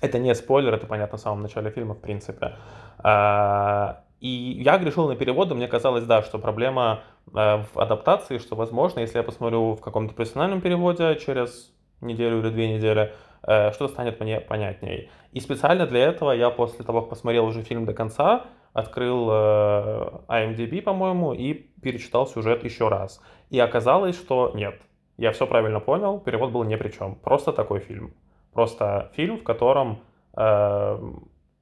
Это 0.00 0.18
не 0.18 0.34
спойлер, 0.34 0.74
это 0.74 0.86
понятно 0.86 1.18
в 1.18 1.20
самом 1.20 1.42
начале 1.42 1.70
фильма, 1.70 1.94
в 1.94 2.00
принципе. 2.00 2.56
Э, 3.02 3.94
и 4.20 4.62
я 4.62 4.78
грешил 4.78 5.08
на 5.08 5.16
переводы, 5.16 5.54
мне 5.54 5.68
казалось, 5.68 6.04
да, 6.04 6.22
что 6.22 6.38
проблема 6.38 7.02
э, 7.26 7.30
в 7.30 7.78
адаптации, 7.78 8.38
что, 8.38 8.56
возможно, 8.56 9.00
если 9.00 9.18
я 9.18 9.22
посмотрю 9.22 9.74
в 9.74 9.80
каком-то 9.80 10.14
профессиональном 10.14 10.60
переводе 10.60 11.16
через 11.16 11.72
неделю 12.00 12.40
или 12.40 12.50
две 12.50 12.74
недели, 12.74 13.12
э, 13.46 13.72
что 13.72 13.88
станет 13.88 14.20
мне 14.20 14.40
понятней. 14.40 15.10
И 15.32 15.40
специально 15.40 15.86
для 15.86 16.04
этого 16.04 16.32
я 16.32 16.50
после 16.50 16.84
того, 16.84 17.00
как 17.00 17.10
посмотрел 17.10 17.46
уже 17.46 17.62
фильм 17.62 17.84
до 17.84 17.92
конца, 17.92 18.46
открыл 18.72 19.28
э, 19.30 20.10
IMDb, 20.28 20.82
по-моему, 20.82 21.32
и 21.32 21.52
перечитал 21.54 22.26
сюжет 22.26 22.64
еще 22.64 22.88
раз. 22.88 23.20
И 23.50 23.58
оказалось, 23.58 24.16
что 24.16 24.52
нет, 24.54 24.80
я 25.16 25.30
все 25.32 25.46
правильно 25.46 25.80
понял, 25.80 26.18
перевод 26.18 26.50
был 26.50 26.64
ни 26.64 26.76
при 26.76 26.90
чем. 26.90 27.14
Просто 27.14 27.52
такой 27.52 27.80
фильм. 27.80 28.14
Просто 28.52 29.10
фильм, 29.14 29.38
в 29.38 29.44
котором 29.44 30.00
э, 30.36 30.98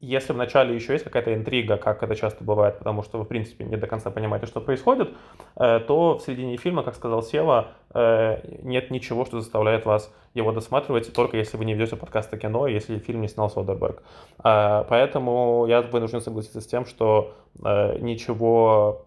если 0.02 0.32
вначале 0.32 0.74
еще 0.74 0.94
есть 0.94 1.04
какая-то 1.04 1.32
интрига, 1.32 1.76
как 1.76 2.02
это 2.02 2.16
часто 2.16 2.42
бывает, 2.42 2.78
потому 2.78 3.04
что 3.04 3.18
вы, 3.18 3.24
в 3.24 3.28
принципе, 3.28 3.64
не 3.64 3.76
до 3.76 3.86
конца 3.86 4.10
понимаете, 4.10 4.46
что 4.46 4.60
происходит, 4.60 5.10
э, 5.56 5.78
то 5.78 6.18
в 6.18 6.22
середине 6.22 6.56
фильма, 6.56 6.82
как 6.82 6.96
сказал 6.96 7.22
Сева, 7.22 7.68
э, 7.94 8.38
нет 8.62 8.90
ничего, 8.90 9.24
что 9.24 9.40
заставляет 9.40 9.86
вас 9.86 10.12
его 10.34 10.50
досматривать, 10.50 11.12
только 11.12 11.36
если 11.36 11.56
вы 11.56 11.64
не 11.64 11.74
ведете 11.74 11.94
подкаст 11.94 12.34
о 12.34 12.36
кино, 12.36 12.66
если 12.66 12.98
фильм 12.98 13.20
не 13.20 13.28
снял 13.28 13.48
Содерберг. 13.48 14.02
Э, 14.42 14.84
поэтому 14.88 15.66
я 15.68 15.82
вынужден 15.82 16.20
согласиться 16.20 16.60
с 16.60 16.66
тем, 16.66 16.84
что 16.84 17.34
ничего 17.54 19.06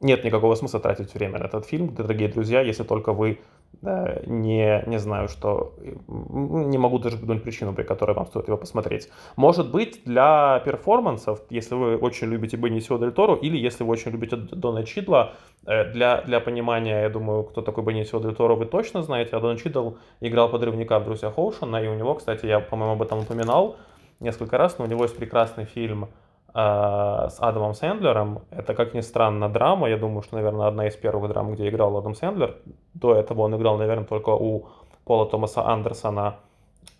нет 0.00 0.24
никакого 0.24 0.54
смысла 0.54 0.80
тратить 0.80 1.14
время 1.14 1.38
на 1.38 1.44
этот 1.44 1.66
фильм, 1.66 1.94
дорогие 1.94 2.28
друзья, 2.28 2.60
если 2.60 2.84
только 2.84 3.12
вы 3.12 3.40
э, 3.82 4.22
не, 4.26 4.82
не 4.86 4.98
знаю, 4.98 5.28
что... 5.28 5.74
Не 6.06 6.78
могу 6.78 6.98
даже 6.98 7.16
придумать 7.16 7.42
причину, 7.42 7.74
при 7.74 7.82
которой 7.82 8.12
вам 8.12 8.26
стоит 8.26 8.46
его 8.46 8.56
посмотреть. 8.56 9.08
Может 9.36 9.70
быть, 9.70 10.02
для 10.04 10.60
перформансов, 10.64 11.40
если 11.50 11.74
вы 11.74 11.96
очень 11.96 12.28
любите 12.28 12.56
Бенисио 12.56 12.98
Дель 12.98 13.10
Торо, 13.10 13.34
или 13.34 13.56
если 13.56 13.82
вы 13.82 13.90
очень 13.92 14.12
любите 14.12 14.36
Дона 14.36 14.84
Чидла, 14.84 15.32
э, 15.66 15.92
для, 15.92 16.22
для 16.22 16.40
понимания, 16.40 17.02
я 17.02 17.08
думаю, 17.08 17.42
кто 17.42 17.62
такой 17.62 17.84
Бенисио 17.84 18.20
Дель 18.20 18.34
Торо, 18.34 18.54
вы 18.54 18.66
точно 18.66 19.02
знаете, 19.02 19.36
а 19.36 19.40
Дон 19.40 19.56
Чидл 19.56 19.94
играл 20.20 20.48
подрывника 20.48 21.00
в 21.00 21.04
«Друзьях 21.04 21.38
Оушена», 21.38 21.82
и 21.82 21.88
у 21.88 21.94
него, 21.94 22.14
кстати, 22.14 22.46
я, 22.46 22.60
по-моему, 22.60 22.92
об 22.92 23.02
этом 23.02 23.20
упоминал 23.20 23.76
несколько 24.20 24.58
раз, 24.58 24.78
но 24.78 24.84
у 24.84 24.88
него 24.88 25.02
есть 25.02 25.16
прекрасный 25.16 25.64
фильм 25.64 26.08
с 26.52 27.36
Адамом 27.40 27.74
Сэндлером. 27.74 28.40
Это, 28.50 28.74
как 28.74 28.94
ни 28.94 29.00
странно, 29.00 29.48
драма. 29.48 29.88
Я 29.88 29.96
думаю, 29.96 30.22
что, 30.22 30.36
наверное, 30.36 30.66
одна 30.66 30.86
из 30.86 30.96
первых 30.96 31.30
драм, 31.30 31.52
где 31.52 31.68
играл 31.68 31.96
Адам 31.96 32.14
Сэндлер. 32.14 32.56
До 32.94 33.14
этого 33.14 33.42
он 33.42 33.54
играл, 33.54 33.76
наверное, 33.76 34.06
только 34.06 34.30
у 34.30 34.66
Пола 35.04 35.26
Томаса 35.26 35.66
Андерсона. 35.66 36.36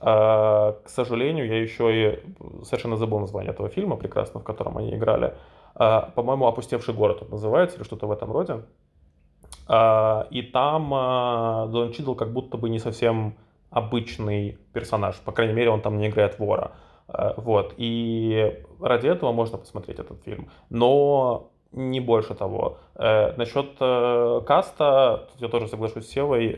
А, 0.01 0.73
к 0.85 0.89
сожалению, 0.89 1.47
я 1.47 1.61
еще 1.61 1.91
и 1.93 2.21
совершенно 2.63 2.97
забыл 2.97 3.19
название 3.21 3.53
этого 3.53 3.69
фильма 3.69 3.97
прекрасно, 3.97 4.41
в 4.41 4.45
котором 4.45 4.77
они 4.79 4.95
играли. 4.95 5.35
А, 5.75 6.11
по-моему, 6.15 6.47
«Опустевший 6.47 6.95
город» 6.95 7.23
он 7.23 7.31
называется, 7.31 7.77
или 7.77 7.85
что-то 7.85 8.07
в 8.07 8.13
этом 8.13 8.31
роде. 8.31 8.63
И 10.31 10.43
там 10.53 10.91
Дон 11.71 11.93
Чидл 11.93 12.15
как 12.15 12.33
будто 12.33 12.57
бы 12.57 12.71
не 12.71 12.79
совсем 12.79 13.35
обычный 13.71 14.59
персонаж. 14.73 15.17
По 15.17 15.33
крайней 15.33 15.53
мере, 15.53 15.71
он 15.71 15.81
там 15.83 15.99
не 15.99 16.07
играет 16.09 16.39
вора. 16.39 16.73
Э, 17.09 17.33
вот. 17.37 17.75
И 17.77 18.63
ради 18.81 19.09
этого 19.09 19.33
можно 19.33 19.59
посмотреть 19.59 19.99
этот 19.99 20.23
фильм. 20.25 20.51
Но 20.71 21.51
не 21.73 22.01
больше 22.01 22.35
того. 22.35 22.79
Э, 22.95 23.33
насчет 23.37 23.77
э, 23.81 24.41
каста, 24.47 25.29
тут 25.33 25.43
я 25.43 25.49
тоже 25.49 25.69
соглашусь 25.69 26.07
с 26.07 26.11
Севой, 26.11 26.57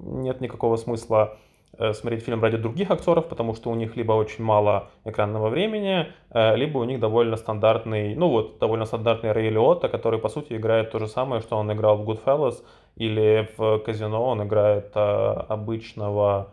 нет 0.00 0.40
никакого 0.40 0.76
смысла 0.76 1.36
смотреть 1.94 2.22
фильм 2.22 2.42
ради 2.42 2.58
других 2.58 2.90
актеров, 2.90 3.28
потому 3.28 3.54
что 3.54 3.70
у 3.70 3.74
них 3.74 3.96
либо 3.96 4.12
очень 4.12 4.44
мало 4.44 4.90
экранного 5.06 5.48
времени, 5.48 6.06
либо 6.30 6.76
у 6.76 6.84
них 6.84 7.00
довольно 7.00 7.36
стандартный, 7.38 8.14
ну 8.14 8.28
вот, 8.28 8.58
довольно 8.58 8.84
стандартный 8.84 9.32
Рэй 9.32 9.48
Лиотта, 9.48 9.88
который, 9.88 10.18
по 10.18 10.28
сути, 10.28 10.52
играет 10.52 10.90
то 10.90 10.98
же 10.98 11.06
самое, 11.06 11.40
что 11.40 11.56
он 11.56 11.72
играл 11.72 11.96
в 11.96 12.08
Goodfellas, 12.08 12.62
или 12.96 13.48
в 13.56 13.78
Казино 13.78 14.22
он 14.22 14.42
играет 14.42 14.90
обычного 14.94 16.50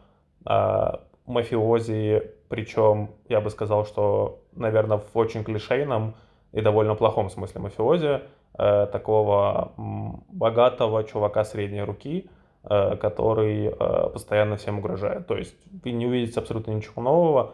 мафиози 1.25 2.38
причем 2.49 3.11
я 3.29 3.41
бы 3.41 3.49
сказал, 3.49 3.85
что, 3.85 4.39
наверное, 4.53 4.97
в 4.97 5.17
очень 5.17 5.43
клишейном 5.43 6.15
и 6.51 6.61
довольно 6.61 6.95
плохом 6.95 7.29
смысле 7.29 7.61
мафиози, 7.61 8.21
э, 8.57 8.87
такого 8.91 9.71
богатого 9.77 11.03
чувака 11.03 11.45
средней 11.45 11.83
руки, 11.83 12.29
э, 12.63 12.95
который 12.97 13.67
э, 13.67 14.09
постоянно 14.11 14.57
всем 14.57 14.79
угрожает. 14.79 15.27
То 15.27 15.37
есть 15.37 15.55
вы 15.83 15.91
не 15.91 16.07
увидите 16.07 16.39
абсолютно 16.39 16.71
ничего 16.71 17.01
нового. 17.01 17.53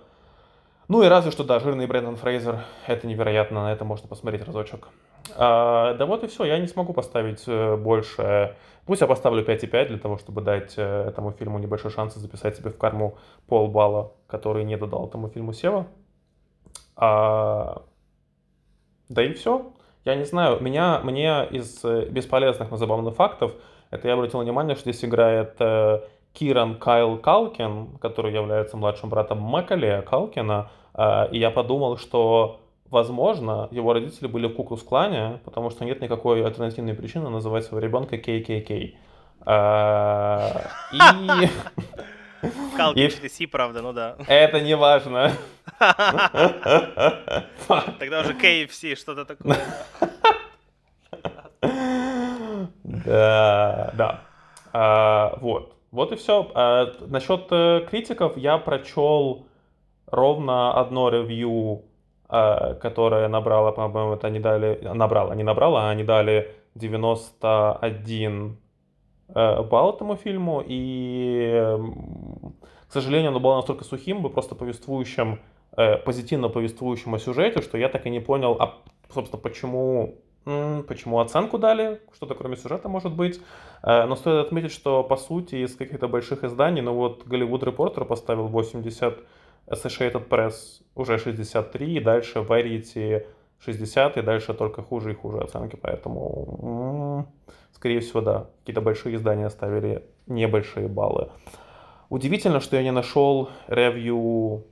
Ну 0.87 1.03
и 1.03 1.07
разве 1.07 1.31
что, 1.31 1.43
да, 1.43 1.59
жирный 1.59 1.87
Брэндон 1.87 2.15
Фрейзер, 2.15 2.59
это 2.87 3.07
невероятно, 3.07 3.63
на 3.63 3.73
это 3.73 3.83
можно 3.83 4.07
посмотреть 4.07 4.45
разочек. 4.45 4.87
А, 5.35 5.93
да 5.95 6.05
вот 6.05 6.23
и 6.23 6.27
все, 6.27 6.45
я 6.45 6.59
не 6.59 6.67
смогу 6.67 6.93
поставить 6.93 7.43
э, 7.47 7.75
больше. 7.75 8.55
Пусть 8.85 9.01
я 9.01 9.07
поставлю 9.07 9.43
5,5 9.43 9.87
для 9.87 9.97
того, 9.97 10.17
чтобы 10.17 10.41
дать 10.41 10.75
э, 10.77 11.07
этому 11.07 11.31
фильму 11.31 11.57
небольшой 11.59 11.91
шанс 11.91 12.15
записать 12.15 12.55
себе 12.55 12.69
в 12.69 12.77
карму 12.77 13.17
полбалла, 13.47 14.13
который 14.27 14.63
не 14.63 14.77
додал 14.77 15.07
этому 15.07 15.29
фильму 15.29 15.53
Сева. 15.53 15.87
А... 16.95 17.81
Да 19.09 19.23
и 19.23 19.33
все. 19.33 19.73
Я 20.03 20.15
не 20.15 20.23
знаю, 20.23 20.61
меня, 20.61 20.99
мне 21.03 21.47
из 21.47 21.83
э, 21.83 22.05
бесполезных, 22.09 22.69
но 22.69 22.77
забавных 22.77 23.15
фактов, 23.15 23.53
это 23.89 24.07
я 24.07 24.13
обратил 24.13 24.39
внимание, 24.39 24.75
что 24.75 24.91
здесь 24.91 25.03
играет 25.05 25.59
Киран 26.35 26.75
Кайл 26.75 27.17
Калкин, 27.17 27.97
который 27.97 28.33
является 28.33 28.77
младшим 28.77 29.09
братом 29.09 29.39
Макалея 29.39 30.01
Калкина, 30.01 30.69
э, 30.93 31.29
и 31.31 31.39
я 31.39 31.49
подумал, 31.49 31.97
что, 31.97 32.59
возможно, 32.89 33.67
его 33.71 33.93
родители 33.93 34.27
были 34.27 34.47
в 34.47 34.55
Куклус-клане, 34.55 35.39
потому 35.43 35.69
что 35.69 35.85
нет 35.85 36.01
никакой 36.01 36.45
альтернативной 36.45 36.93
причины 36.93 37.29
называть 37.29 37.65
своего 37.65 37.85
ребенка 37.85 38.15
KKK. 38.17 38.95
Э, 39.45 40.67
и... 40.93 40.99
Калкин 42.77 43.29
Си, 43.29 43.47
правда, 43.47 43.81
ну 43.81 43.93
да. 43.93 44.17
Это 44.27 44.61
не 44.61 44.75
важно. 44.75 45.31
Тогда 47.99 48.21
уже 48.21 48.33
KFC, 48.33 48.95
что-то 48.95 49.25
такое. 49.25 49.57
Да, 52.83 53.91
да. 53.93 54.21
А, 54.73 55.37
вот. 55.41 55.75
Вот 55.91 56.11
и 56.11 56.15
все. 56.15 56.51
А, 56.53 56.91
насчет 57.07 57.47
э, 57.51 57.85
критиков 57.89 58.37
я 58.37 58.57
прочел 58.57 59.47
ровно 60.07 60.79
одно 60.79 61.09
ревью, 61.09 61.83
а, 62.27 62.73
которое 62.75 63.27
набрало, 63.27 63.71
по-моему, 63.71 64.13
это 64.13 64.27
они 64.27 64.39
дали, 64.39 64.79
набрало, 64.81 65.33
не 65.33 65.43
набрало, 65.43 65.87
а 65.87 65.89
они 65.89 66.03
дали 66.03 66.55
91 66.75 68.57
э, 69.27 69.63
балл 69.63 69.93
этому 69.93 70.15
фильму, 70.15 70.63
и, 70.65 71.77
к 72.87 72.93
сожалению, 72.93 73.29
оно 73.29 73.39
было 73.39 73.55
настолько 73.55 73.83
сухим, 73.83 74.21
бы 74.21 74.29
просто 74.29 74.55
повествующим, 74.55 75.39
э, 75.77 75.97
позитивно 75.97 76.49
повествующим 76.49 77.15
о 77.15 77.19
сюжете, 77.19 77.61
что 77.61 77.77
я 77.77 77.89
так 77.89 78.05
и 78.05 78.09
не 78.09 78.19
понял, 78.19 78.57
а, 78.59 78.73
собственно, 79.13 79.41
почему 79.41 80.15
почему 80.87 81.19
оценку 81.19 81.57
дали, 81.57 82.01
что-то 82.13 82.35
кроме 82.35 82.55
сюжета 82.55 82.87
может 82.87 83.13
быть. 83.13 83.41
Э, 83.81 84.05
но 84.05 84.15
стоит 84.15 84.45
отметить, 84.45 84.71
что 84.71 85.03
по 85.03 85.17
сути 85.17 85.55
из 85.55 85.75
каких-то 85.75 86.07
больших 86.07 86.43
изданий, 86.43 86.81
ну 86.81 86.93
вот 86.93 87.25
Голливуд 87.25 87.63
Репортер 87.63 88.05
поставил 88.05 88.47
80, 88.47 89.17
Associated 89.67 90.27
Press 90.27 90.81
уже 90.95 91.17
63, 91.17 91.95
и 91.95 91.99
дальше 91.99 92.39
Variety 92.39 93.25
60, 93.59 94.17
и 94.17 94.21
дальше 94.21 94.53
только 94.53 94.81
хуже 94.81 95.11
и 95.11 95.15
хуже 95.15 95.39
оценки, 95.39 95.75
поэтому, 95.75 97.27
скорее 97.71 97.99
всего, 97.99 98.21
да, 98.21 98.49
какие-то 98.59 98.81
большие 98.81 99.15
издания 99.15 99.49
ставили 99.49 100.03
небольшие 100.27 100.87
баллы. 100.87 101.31
Удивительно, 102.09 102.59
что 102.59 102.75
я 102.75 102.83
не 102.83 102.91
нашел 102.91 103.49
ревью 103.67 104.65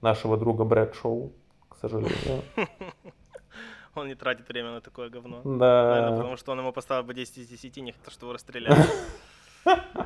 нашего 0.00 0.36
друга 0.36 0.64
Брэд 0.64 0.94
Шоу, 0.94 1.32
к 1.68 1.76
сожалению. 1.76 2.42
Он 3.94 4.08
не 4.08 4.14
тратит 4.14 4.48
время 4.48 4.72
на 4.72 4.80
такое 4.80 5.08
говно. 5.08 5.40
Да. 5.44 5.90
Наверное, 5.90 6.16
потому 6.16 6.36
что 6.36 6.50
он 6.50 6.58
ему 6.58 6.72
поставил 6.72 7.04
бы 7.04 7.14
10 7.14 7.38
из 7.38 7.46
10, 7.46 7.76
не 7.76 7.92
то, 7.92 8.10
что 8.10 8.26
его 8.26 8.32
расстреляли. 8.32 8.76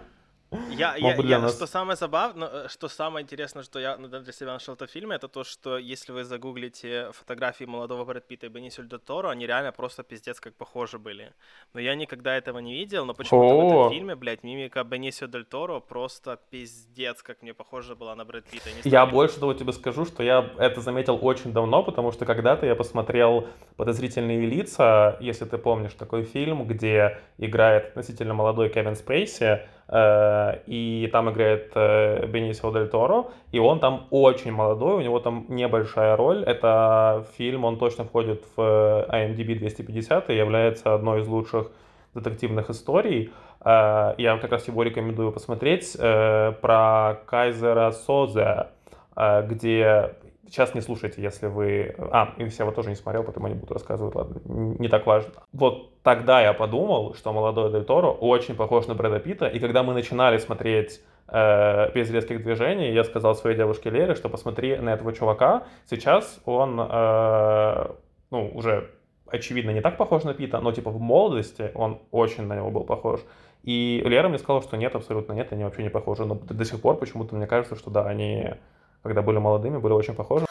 Я, 0.78 0.96
я, 0.96 1.14
я, 1.14 1.38
нас... 1.38 1.56
Что 1.56 1.66
самое 1.66 1.96
забавное, 1.96 2.48
э, 2.48 2.68
что 2.68 2.88
самое 2.88 3.22
интересное, 3.22 3.62
что 3.62 3.78
я 3.78 3.96
для 3.96 4.32
себя 4.32 4.52
нашел 4.52 4.74
в 4.74 4.76
этом 4.76 4.88
фильме, 4.88 5.16
это 5.16 5.28
то, 5.28 5.44
что 5.44 5.78
если 5.78 6.12
вы 6.12 6.24
загуглите 6.24 7.10
фотографии 7.12 7.64
молодого 7.64 8.04
Брэд 8.04 8.26
Питта 8.26 8.46
и 8.46 8.48
Бенисио 8.48 8.84
Дель 8.84 9.00
Торо, 9.00 9.30
они 9.30 9.46
реально 9.46 9.72
просто 9.72 10.02
пиздец 10.02 10.40
как 10.40 10.54
похожи 10.54 10.98
были. 10.98 11.32
Но 11.74 11.80
я 11.80 11.94
никогда 11.94 12.36
этого 12.36 12.58
не 12.58 12.74
видел, 12.74 13.04
но 13.04 13.14
почему-то 13.14 13.54
в 13.54 13.68
этом 13.68 13.90
фильме, 13.90 14.14
блядь, 14.14 14.42
мимика 14.44 14.84
Бенисио 14.84 15.26
Дель 15.26 15.44
Торо 15.44 15.80
просто 15.80 16.38
пиздец, 16.50 17.22
как 17.22 17.42
мне 17.42 17.54
похожа 17.54 17.94
была 17.94 18.14
на 18.14 18.24
Брэд 18.24 18.44
Питта. 18.44 18.70
Я 18.84 19.06
больше 19.06 19.40
того 19.40 19.54
тебе 19.54 19.72
скажу, 19.72 20.04
что 20.04 20.22
я 20.22 20.50
это 20.58 20.80
заметил 20.80 21.18
очень 21.20 21.52
давно, 21.52 21.82
потому 21.82 22.12
что 22.12 22.24
когда-то 22.24 22.66
я 22.66 22.74
посмотрел 22.74 23.48
«Подозрительные 23.76 24.46
лица», 24.46 25.16
если 25.20 25.44
ты 25.44 25.58
помнишь 25.58 25.94
такой 25.94 26.24
фильм, 26.24 26.66
где 26.66 27.18
играет 27.38 27.88
относительно 27.88 28.34
молодой 28.34 28.68
Кевин 28.68 28.96
Спейси, 28.96 29.60
и 29.90 31.08
там 31.12 31.30
играет 31.30 31.72
э, 31.74 32.26
Бенисио 32.26 32.70
Дель 32.72 32.88
Торо, 32.88 33.28
и 33.52 33.58
он 33.58 33.80
там 33.80 34.06
очень 34.10 34.52
молодой, 34.52 34.96
у 34.96 35.00
него 35.00 35.18
там 35.18 35.46
небольшая 35.48 36.14
роль. 36.14 36.44
Это 36.44 37.24
фильм, 37.38 37.64
он 37.64 37.78
точно 37.78 38.04
входит 38.04 38.44
в 38.54 39.06
э, 39.08 39.28
IMDb 39.28 39.54
250 39.54 40.28
и 40.28 40.36
является 40.36 40.94
одной 40.94 41.22
из 41.22 41.26
лучших 41.28 41.70
детективных 42.14 42.68
историй. 42.70 43.32
Я 43.64 44.38
как 44.40 44.52
раз 44.52 44.68
его 44.68 44.82
рекомендую 44.82 45.32
посмотреть 45.32 45.96
про 45.98 47.20
Кайзера 47.26 47.90
Созе, 47.90 48.68
где 49.16 50.14
Сейчас 50.50 50.74
не 50.74 50.80
слушайте, 50.80 51.20
если 51.22 51.46
вы... 51.46 51.94
А, 51.98 52.34
и 52.38 52.44
я 52.44 52.48
его 52.58 52.70
тоже 52.72 52.88
не 52.88 52.94
смотрел, 52.94 53.22
поэтому 53.22 53.48
не 53.48 53.54
буду 53.54 53.74
рассказывать, 53.74 54.14
ладно, 54.14 54.40
не 54.46 54.88
так 54.88 55.06
важно. 55.06 55.30
Вот 55.52 56.02
тогда 56.02 56.40
я 56.40 56.52
подумал, 56.54 57.14
что 57.14 57.32
молодой 57.32 57.70
Дель 57.70 57.84
Торо 57.84 58.08
очень 58.08 58.54
похож 58.54 58.86
на 58.86 58.94
Брэда 58.94 59.20
Питта, 59.20 59.46
и 59.46 59.58
когда 59.58 59.82
мы 59.82 59.92
начинали 59.92 60.38
смотреть 60.38 61.00
э, 61.28 61.92
без 61.92 62.10
резких 62.10 62.42
движений, 62.42 62.92
я 62.92 63.04
сказал 63.04 63.34
своей 63.34 63.56
девушке 63.56 63.90
Лере, 63.90 64.14
что 64.14 64.28
посмотри 64.28 64.76
на 64.76 64.90
этого 64.90 65.12
чувака, 65.12 65.64
сейчас 65.86 66.40
он, 66.46 66.80
э, 66.80 67.86
ну, 68.30 68.50
уже 68.54 68.90
очевидно 69.30 69.70
не 69.70 69.82
так 69.82 69.98
похож 69.98 70.24
на 70.24 70.32
Пита, 70.32 70.60
но 70.60 70.72
типа 70.72 70.90
в 70.90 71.00
молодости 71.00 71.70
он 71.74 72.00
очень 72.10 72.46
на 72.46 72.56
него 72.56 72.70
был 72.70 72.84
похож. 72.84 73.20
И 73.64 74.02
Лера 74.04 74.28
мне 74.28 74.38
сказала, 74.38 74.62
что 74.62 74.76
нет, 74.76 74.94
абсолютно 74.94 75.34
нет, 75.34 75.52
они 75.52 75.64
вообще 75.64 75.82
не 75.82 75.90
похожи, 75.90 76.24
но 76.24 76.34
до 76.36 76.64
сих 76.64 76.80
пор 76.80 76.96
почему-то 76.96 77.34
мне 77.34 77.46
кажется, 77.46 77.76
что 77.76 77.90
да, 77.90 78.06
они 78.06 78.54
когда 79.02 79.22
были 79.22 79.38
молодыми, 79.38 79.78
были 79.78 79.92
очень 79.92 80.14
похожи. 80.14 80.46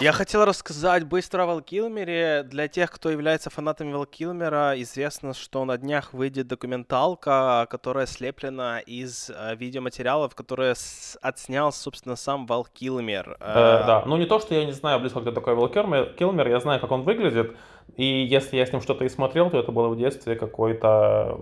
Я 0.00 0.12
хотел 0.12 0.44
рассказать 0.44 1.02
быстро 1.02 1.42
о 1.42 1.46
Валкилмере. 1.46 2.44
Для 2.44 2.68
тех, 2.68 2.88
кто 2.88 3.10
является 3.10 3.50
фанатами 3.50 3.92
Валкилмера, 3.92 4.74
известно, 4.76 5.34
что 5.34 5.64
на 5.64 5.76
днях 5.76 6.12
выйдет 6.12 6.46
документалка, 6.46 7.66
которая 7.68 8.06
слеплена 8.06 8.78
из 8.78 9.28
э, 9.28 9.56
видеоматериалов, 9.56 10.36
которые 10.36 10.74
отснял, 11.20 11.72
собственно, 11.72 12.14
сам 12.14 12.46
Валкилмер. 12.46 13.38
Э, 13.40 13.82
да, 13.88 14.04
ну 14.06 14.16
не 14.18 14.26
то, 14.26 14.38
что 14.38 14.54
я 14.54 14.66
не 14.66 14.72
знаю 14.72 15.00
близко, 15.00 15.20
кто 15.20 15.32
такой 15.32 15.56
Валкилмер, 15.56 16.46
я 16.48 16.60
знаю, 16.60 16.80
как 16.80 16.92
он 16.92 17.02
выглядит, 17.02 17.56
и 17.96 18.04
если 18.04 18.56
я 18.56 18.66
с 18.66 18.72
ним 18.72 18.80
что-то 18.80 19.04
и 19.04 19.08
смотрел, 19.08 19.50
то 19.50 19.58
это 19.58 19.72
было 19.72 19.88
в 19.88 19.96
детстве 19.96 20.36
какой-то 20.36 21.40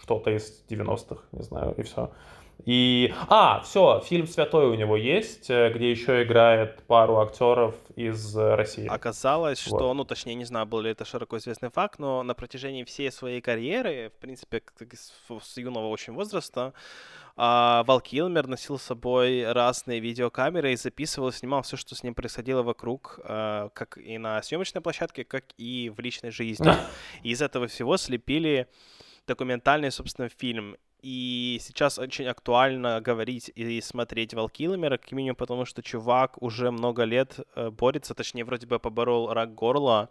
что-то 0.00 0.30
из 0.30 0.64
90-х, 0.70 1.22
не 1.32 1.42
знаю, 1.42 1.74
и 1.76 1.82
все. 1.82 2.12
И, 2.64 3.14
а, 3.28 3.60
все, 3.60 4.02
фильм 4.04 4.26
«Святой» 4.26 4.66
у 4.66 4.74
него 4.74 4.96
есть, 4.96 5.48
э, 5.48 5.72
где 5.72 5.90
еще 5.90 6.22
играет 6.22 6.82
пару 6.86 7.18
актеров 7.18 7.74
из 7.96 8.36
России. 8.36 8.86
Оказалось, 8.86 9.64
вот. 9.66 9.78
что, 9.78 9.94
ну, 9.94 10.04
точнее, 10.04 10.34
не 10.34 10.44
знаю, 10.44 10.66
был 10.66 10.80
ли 10.80 10.90
это 10.90 11.04
широко 11.04 11.38
известный 11.38 11.70
факт, 11.70 11.98
но 11.98 12.22
на 12.22 12.34
протяжении 12.34 12.84
всей 12.84 13.10
своей 13.12 13.40
карьеры, 13.40 14.12
в 14.16 14.20
принципе, 14.20 14.62
с 14.90 15.56
юного 15.56 15.88
очень 15.88 16.12
возраста, 16.12 16.74
Вал 17.38 18.00
Килмер 18.00 18.48
носил 18.48 18.80
с 18.80 18.82
собой 18.82 19.50
разные 19.52 20.00
видеокамеры 20.00 20.72
и 20.72 20.76
записывал, 20.76 21.30
снимал 21.30 21.62
все, 21.62 21.76
что 21.76 21.94
с 21.94 22.02
ним 22.02 22.12
происходило 22.12 22.64
вокруг, 22.64 23.20
а, 23.22 23.68
как 23.74 23.96
и 23.96 24.18
на 24.18 24.42
съемочной 24.42 24.82
площадке, 24.82 25.22
как 25.22 25.44
и 25.56 25.92
в 25.96 26.00
личной 26.00 26.32
жизни. 26.32 26.72
И 27.22 27.30
из 27.30 27.40
этого 27.40 27.68
всего 27.68 27.96
слепили 27.96 28.66
документальный, 29.28 29.92
собственно, 29.92 30.28
фильм. 30.28 30.76
И 31.00 31.58
сейчас 31.60 31.98
очень 31.98 32.26
актуально 32.26 33.00
говорить 33.00 33.52
и 33.54 33.80
смотреть 33.80 34.34
Валкилмера, 34.34 34.96
как 34.96 35.12
минимум 35.12 35.36
потому, 35.36 35.64
что 35.64 35.82
чувак 35.82 36.42
уже 36.42 36.70
много 36.70 37.04
лет 37.04 37.38
э, 37.54 37.70
борется, 37.70 38.14
точнее, 38.14 38.44
вроде 38.44 38.66
бы 38.66 38.80
поборол 38.80 39.32
рак 39.32 39.54
горла. 39.54 40.08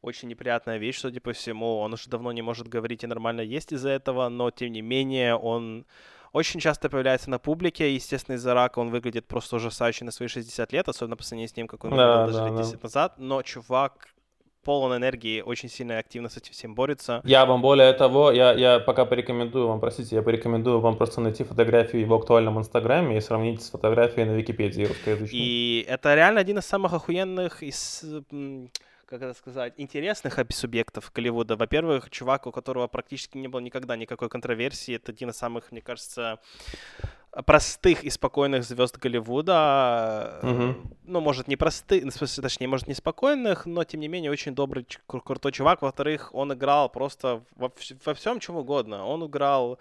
Очень 0.00 0.28
неприятная 0.28 0.78
вещь, 0.78 0.98
судя 0.98 1.20
по 1.20 1.32
всему. 1.32 1.78
Он 1.78 1.92
уже 1.94 2.08
давно 2.08 2.32
не 2.32 2.42
может 2.42 2.68
говорить 2.68 3.02
и 3.04 3.06
нормально 3.06 3.40
есть 3.40 3.72
из-за 3.72 3.90
этого, 3.90 4.28
но 4.28 4.50
тем 4.50 4.72
не 4.72 4.82
менее 4.82 5.34
он 5.36 5.86
очень 6.32 6.60
часто 6.60 6.88
появляется 6.88 7.28
на 7.28 7.38
публике. 7.38 7.94
Естественно, 7.94 8.36
из-за 8.36 8.54
рака 8.54 8.78
он 8.78 8.90
выглядит 8.90 9.26
просто 9.26 9.56
ужасающе 9.56 10.04
на 10.04 10.10
свои 10.10 10.28
60 10.28 10.72
лет, 10.72 10.88
особенно 10.88 11.16
по 11.16 11.22
сравнению 11.22 11.48
с 11.48 11.56
ним, 11.56 11.66
как 11.66 11.84
он 11.84 11.90
да, 11.90 11.96
выглядел 11.96 12.26
даже 12.26 12.38
да, 12.38 12.56
лет 12.56 12.66
10 12.66 12.72
да. 12.72 12.78
назад. 12.82 13.14
Но 13.18 13.42
чувак 13.42 14.08
полон 14.62 14.96
энергии, 14.96 15.40
очень 15.40 15.68
сильно 15.68 15.92
и 15.92 15.96
активно 15.96 16.28
с 16.28 16.36
этим 16.36 16.52
всем 16.52 16.74
борется. 16.74 17.20
Я 17.24 17.46
вам 17.46 17.62
более 17.62 17.92
того, 17.92 18.30
я, 18.30 18.52
я 18.52 18.80
пока 18.80 19.04
порекомендую 19.04 19.68
вам, 19.68 19.80
простите, 19.80 20.16
я 20.16 20.22
порекомендую 20.22 20.80
вам 20.80 20.96
просто 20.96 21.20
найти 21.20 21.44
фотографию 21.44 22.06
в 22.06 22.14
актуальном 22.14 22.58
инстаграме 22.58 23.16
и 23.16 23.20
сравнить 23.20 23.62
с 23.62 23.70
фотографией 23.70 24.26
на 24.26 24.32
Википедии 24.32 24.84
русскоязычной. 24.84 25.38
И 25.38 25.84
это 25.88 26.14
реально 26.14 26.40
один 26.40 26.58
из 26.58 26.64
самых 26.64 26.92
охуенных 26.92 27.62
из 27.62 28.04
как 29.12 29.20
это 29.20 29.34
сказать, 29.34 29.74
интересных 29.76 30.38
субъектов 30.48 31.12
Голливуда. 31.14 31.54
Во-первых, 31.54 32.08
чувак, 32.08 32.46
у 32.46 32.50
которого 32.50 32.86
практически 32.86 33.36
не 33.36 33.46
было 33.46 33.60
никогда 33.60 33.94
никакой 33.94 34.30
контроверсии, 34.30 34.94
это 34.94 35.12
один 35.12 35.28
из 35.28 35.36
самых, 35.36 35.70
мне 35.70 35.82
кажется, 35.82 36.38
простых 37.46 38.04
и 38.04 38.10
спокойных 38.10 38.64
звезд 38.64 38.98
Голливуда. 38.98 40.38
Угу. 40.42 40.74
Ну, 41.04 41.20
может, 41.20 41.48
не 41.48 41.56
простых, 41.56 42.04
точнее, 42.12 42.68
может, 42.68 42.88
не 42.88 42.94
спокойных, 42.94 43.64
но, 43.66 43.84
тем 43.84 44.00
не 44.00 44.08
менее, 44.08 44.30
очень 44.30 44.54
добрый, 44.54 44.86
крутой 45.06 45.52
чувак. 45.52 45.82
Во-вторых, 45.82 46.34
он 46.34 46.52
играл 46.52 46.90
просто 46.90 47.42
во, 47.56 47.72
во 48.04 48.14
всем, 48.14 48.38
чем 48.38 48.56
угодно. 48.56 49.06
Он 49.06 49.24
играл 49.26 49.78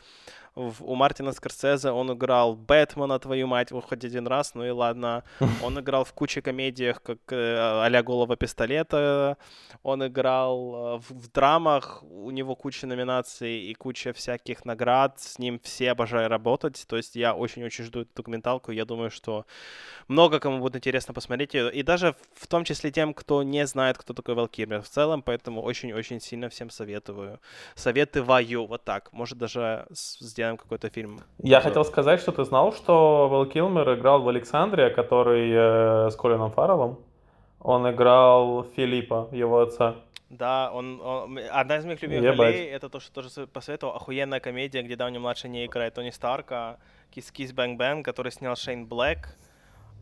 в, 0.56 0.84
у 0.84 0.96
Мартина 0.96 1.32
Скорсезе 1.32 1.92
он 1.92 2.12
играл 2.12 2.56
Бэтмена, 2.56 3.20
твою 3.20 3.48
мать, 3.48 3.70
хоть 3.72 4.04
один 4.04 4.28
раз, 4.28 4.54
ну 4.54 4.66
и 4.66 4.70
ладно. 4.70 5.24
Он 5.64 5.80
играл 5.80 6.04
в 6.04 6.14
куче 6.14 6.42
комедиях, 6.42 7.02
как 7.02 7.20
э, 7.30 7.84
а-ля 7.84 8.04
«Голова 8.04 8.36
пистолета». 8.36 9.38
Он 9.84 10.06
играл 10.06 10.76
э, 10.76 11.00
в, 11.00 11.12
в 11.12 11.32
драмах, 11.32 12.04
у 12.04 12.32
него 12.32 12.56
куча 12.56 12.86
номинаций 12.86 13.62
и 13.62 13.74
куча 13.74 14.12
всяких 14.12 14.66
наград. 14.66 15.20
С 15.20 15.40
ним 15.40 15.60
все 15.64 15.92
обожаю 15.92 16.30
работать. 16.30 16.84
То 16.88 16.98
есть 16.98 17.16
я 17.16 17.34
очень-очень 17.34 17.86
жду 17.86 18.02
эту 18.02 18.12
документалку. 18.16 18.72
Я 18.72 18.86
думаю, 18.86 19.10
что 19.10 19.46
много 20.08 20.40
кому 20.40 20.60
будет 20.60 20.76
интересно 20.76 21.14
посмотреть 21.14 21.54
ее. 21.54 21.72
И 21.72 21.84
даже 21.84 22.16
в 22.34 22.48
том 22.48 22.66
числе 22.66 22.92
тем, 22.92 23.14
кто 23.14 23.44
не 23.44 23.66
знает, 23.68 23.98
кто 23.98 24.14
такой 24.14 24.36
Kilmer 24.36 24.82
в 24.82 24.90
целом. 24.90 25.22
Поэтому 25.22 25.62
очень-очень 25.62 26.20
сильно 26.20 26.50
всем 26.50 26.70
советую. 26.70 27.40
Советую, 27.76 28.26
вот 28.68 28.84
так. 28.84 29.14
Может, 29.14 29.38
даже 29.38 29.88
сделаем 30.42 30.58
какой-то 30.58 30.90
фильм. 30.90 31.20
Я 31.44 31.62
хотел 31.62 31.86
сказать, 31.86 32.20
что 32.20 32.32
ты 32.32 32.44
знал, 32.44 32.74
что 32.74 33.28
Вэл 33.30 33.46
Килмер 33.46 33.94
играл 33.94 34.22
в 34.24 34.28
Александре, 34.28 34.90
который 34.90 35.52
э, 35.52 36.10
с 36.10 36.16
Колином 36.16 36.52
Фарреллом. 36.52 36.98
Он 37.60 37.88
играл 37.92 38.64
Филиппа, 38.76 39.28
его 39.32 39.60
отца. 39.60 39.96
Да, 40.30 40.72
он, 40.74 41.00
он 41.02 41.40
одна 41.52 41.78
из 41.78 41.86
моих 41.86 42.02
любимых 42.02 42.34
Ебать. 42.34 42.40
ролей, 42.40 42.66
это 42.70 42.90
то, 42.90 43.00
что 43.00 43.14
тоже 43.14 43.48
посоветовал, 43.48 43.96
охуенная 43.96 44.40
комедия, 44.40 44.82
где 44.82 44.96
Дауни 44.96 45.20
младший 45.20 45.50
не 45.50 45.66
играет 45.66 45.94
Тони 45.94 46.10
Старка, 46.10 46.78
Kiss 47.12 47.32
Kiss 47.32 47.52
Bang 47.52 47.78
Bang, 47.78 48.04
который 48.06 48.32
снял 48.32 48.56
Шейн 48.56 48.88
Блэк. 48.88 49.28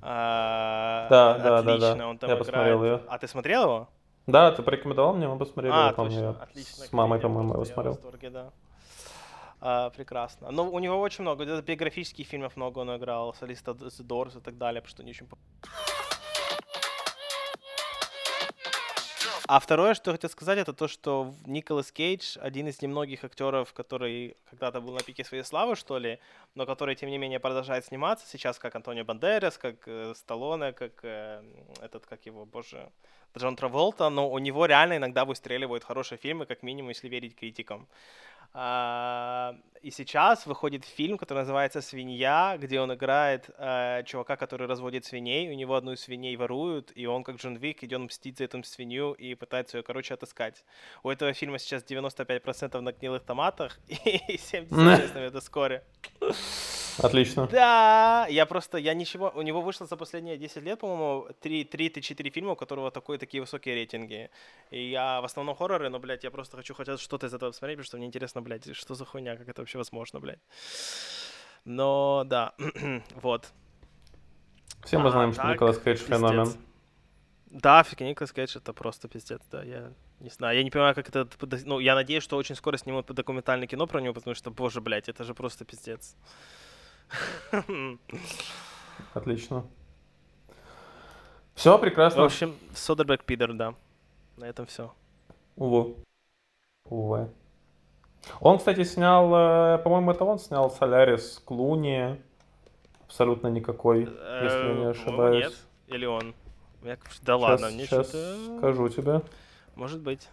А, 0.01 1.07
да, 1.09 1.37
да, 1.37 1.61
да, 1.63 1.95
да. 1.95 2.07
Он 2.07 2.17
там 2.17 2.29
Я 2.29 2.35
играет. 2.35 2.39
посмотрел 2.39 2.83
ее. 2.85 3.01
А 3.09 3.17
ты 3.17 3.27
смотрел 3.27 3.63
его? 3.63 3.87
Да, 4.27 4.51
ты 4.51 4.61
порекомендовал 4.61 5.15
мне, 5.15 5.27
мы 5.27 5.37
посмотрели, 5.37 5.73
а, 5.75 5.87
я 5.87 5.93
помню. 5.93 6.35
Отлично. 6.39 6.85
С 6.85 6.93
мамой, 6.93 7.19
по-моему, 7.19 7.53
его 7.55 7.65
смотрел. 7.65 7.93
Восторге, 7.93 8.29
да. 8.29 8.51
А, 9.61 9.89
прекрасно. 9.89 10.51
Но 10.51 10.69
у 10.69 10.79
него 10.79 10.99
очень 10.99 11.23
много, 11.23 11.61
биографических 11.61 12.27
фильмов 12.27 12.55
много 12.55 12.79
он 12.79 12.95
играл, 12.95 13.33
солиста 13.33 13.71
The 13.71 14.05
Doors 14.05 14.37
и 14.37 14.41
так 14.41 14.57
далее, 14.57 14.81
потому 14.81 14.91
что 14.91 15.03
не 15.03 15.11
очень 15.11 15.27
А 19.51 19.59
второе, 19.59 19.95
что 19.95 20.11
я 20.11 20.13
хотел 20.15 20.29
сказать, 20.29 20.59
это 20.59 20.73
то, 20.73 20.87
что 20.87 21.33
Николас 21.47 21.91
Кейдж 21.91 22.37
один 22.39 22.67
из 22.67 22.83
немногих 22.83 23.23
актеров, 23.23 23.73
который 23.73 24.37
когда-то 24.47 24.79
был 24.79 24.93
на 24.93 24.99
пике 24.99 25.23
своей 25.23 25.43
славы, 25.43 25.75
что 25.75 25.97
ли, 25.97 26.19
но 26.53 26.67
который, 26.67 26.95
тем 26.95 27.09
не 27.09 27.17
менее, 27.17 27.39
продолжает 27.39 27.83
сниматься 27.83 28.27
сейчас, 28.27 28.59
как 28.59 28.75
Антонио 28.75 29.05
Бандерас, 29.05 29.57
как 29.57 29.87
э, 29.87 30.13
Сталлоне, 30.15 30.71
как 30.71 30.99
э, 31.01 31.41
этот, 31.81 32.05
как 32.05 32.27
его, 32.27 32.45
боже, 32.45 32.91
Джон 33.35 33.55
Траволта, 33.55 34.09
но 34.09 34.29
у 34.29 34.37
него 34.37 34.67
реально 34.67 34.97
иногда 34.97 35.25
выстреливают 35.25 35.83
хорошие 35.83 36.19
фильмы, 36.19 36.45
как 36.45 36.61
минимум, 36.61 36.89
если 36.89 37.09
верить 37.09 37.35
критикам. 37.35 37.87
А, 38.53 39.55
и 39.81 39.91
сейчас 39.91 40.45
выходит 40.45 40.83
фильм, 40.83 41.17
который 41.17 41.39
называется 41.39 41.81
«Свинья», 41.81 42.57
где 42.59 42.81
он 42.81 42.93
играет 42.93 43.49
э, 43.57 44.03
чувака, 44.05 44.35
который 44.35 44.67
разводит 44.67 45.05
свиней. 45.05 45.49
У 45.49 45.53
него 45.53 45.75
одну 45.75 45.93
из 45.93 46.01
свиней 46.01 46.35
воруют, 46.35 46.91
и 46.95 47.05
он, 47.05 47.23
как 47.23 47.37
Джон 47.37 47.55
Вик, 47.57 47.83
идет 47.83 47.99
мстить 47.99 48.37
за 48.39 48.45
эту 48.45 48.63
свинью 48.63 49.13
и 49.13 49.35
пытается 49.35 49.77
ее, 49.77 49.83
короче, 49.83 50.15
отыскать. 50.15 50.65
У 51.03 51.09
этого 51.09 51.33
фильма 51.33 51.59
сейчас 51.59 51.83
95% 51.83 52.79
на 52.81 52.91
гнилых 52.91 53.23
томатах 53.23 53.79
и 53.87 54.35
70% 54.35 55.13
на 55.13 55.25
метаскоре. 55.25 55.83
Отлично. 57.03 57.47
Да, 57.47 58.27
я 58.29 58.45
просто, 58.45 58.77
я 58.77 58.93
ничего, 58.93 59.31
у 59.35 59.41
него 59.41 59.61
вышло 59.61 59.87
за 59.87 59.97
последние 59.97 60.37
10 60.37 60.63
лет, 60.63 60.79
по-моему, 60.79 61.27
3-4 61.41 62.29
фильма, 62.29 62.51
у 62.51 62.55
которого 62.55 62.91
такой, 62.91 63.17
такие 63.17 63.41
высокие 63.41 63.75
рейтинги. 63.75 64.29
И 64.71 64.89
я 64.89 65.21
в 65.21 65.25
основном 65.25 65.55
хорроры, 65.55 65.89
но, 65.89 65.99
блядь, 65.99 66.23
я 66.23 66.31
просто 66.31 66.57
хочу 66.57 66.73
хоть 66.73 66.99
что-то 66.99 67.27
из 67.27 67.33
этого 67.33 67.51
посмотреть, 67.51 67.77
потому 67.77 67.85
что 67.85 67.97
мне 67.97 68.07
интересно, 68.07 68.41
блядь, 68.41 68.75
что 68.75 68.95
за 68.95 69.05
хуйня, 69.05 69.35
как 69.35 69.47
это 69.47 69.61
вообще 69.61 69.77
возможно, 69.77 70.19
блядь. 70.19 70.39
Но, 71.65 72.23
да, 72.25 72.53
вот. 73.21 73.51
Все 74.83 74.97
мы 74.97 75.09
а, 75.09 75.11
знаем, 75.11 75.33
что 75.33 75.51
Николас 75.51 75.77
Кейдж 75.79 75.97
феномен. 75.97 76.53
Да, 77.49 77.83
Николас 77.99 78.31
Кейдж 78.31 78.57
это 78.57 78.73
просто 78.73 79.07
пиздец, 79.07 79.41
да, 79.51 79.63
я 79.63 79.91
не 80.19 80.29
знаю, 80.29 80.57
я 80.57 80.63
не 80.63 80.69
понимаю, 80.69 80.93
как 80.95 81.09
это, 81.09 81.27
ну, 81.65 81.79
я 81.79 81.95
надеюсь, 81.95 82.23
что 82.23 82.37
очень 82.37 82.55
скоро 82.55 82.77
снимут 82.77 83.07
документальное 83.07 83.67
кино 83.67 83.87
про 83.87 84.01
него, 84.01 84.13
потому 84.13 84.35
что, 84.35 84.51
боже, 84.51 84.81
блядь, 84.81 85.09
это 85.09 85.23
же 85.23 85.33
просто 85.33 85.65
пиздец. 85.65 86.15
Отлично. 89.13 89.65
Все, 91.55 91.77
прекрасно. 91.77 92.21
В 92.21 92.25
общем, 92.25 92.55
Содерберг 92.73 93.25
пидор, 93.25 93.53
да. 93.53 93.73
На 94.37 94.45
этом 94.45 94.65
все. 94.65 94.93
Увы. 95.55 95.95
Увы. 96.85 97.29
Он, 98.39 98.57
кстати, 98.57 98.83
снял, 98.83 99.33
э, 99.33 99.77
по-моему, 99.79 100.11
это 100.11 100.23
он 100.23 100.39
снял 100.39 100.71
Солярис 100.71 101.41
Клуни. 101.43 102.21
Абсолютно 103.05 103.47
никакой, 103.47 104.01
если 104.01 104.67
я 104.67 104.73
не 104.73 104.85
э, 104.85 104.89
ошибаюсь. 104.91 105.45
Нет, 105.45 105.53
или 105.87 106.05
он. 106.05 106.33
Да 107.23 107.35
ладно, 107.35 107.69
мне 107.69 107.85
Сейчас 107.85 108.09
скажу 108.57 108.87
тебе. 108.89 109.21
Может 109.75 109.99
быть. 109.99 110.29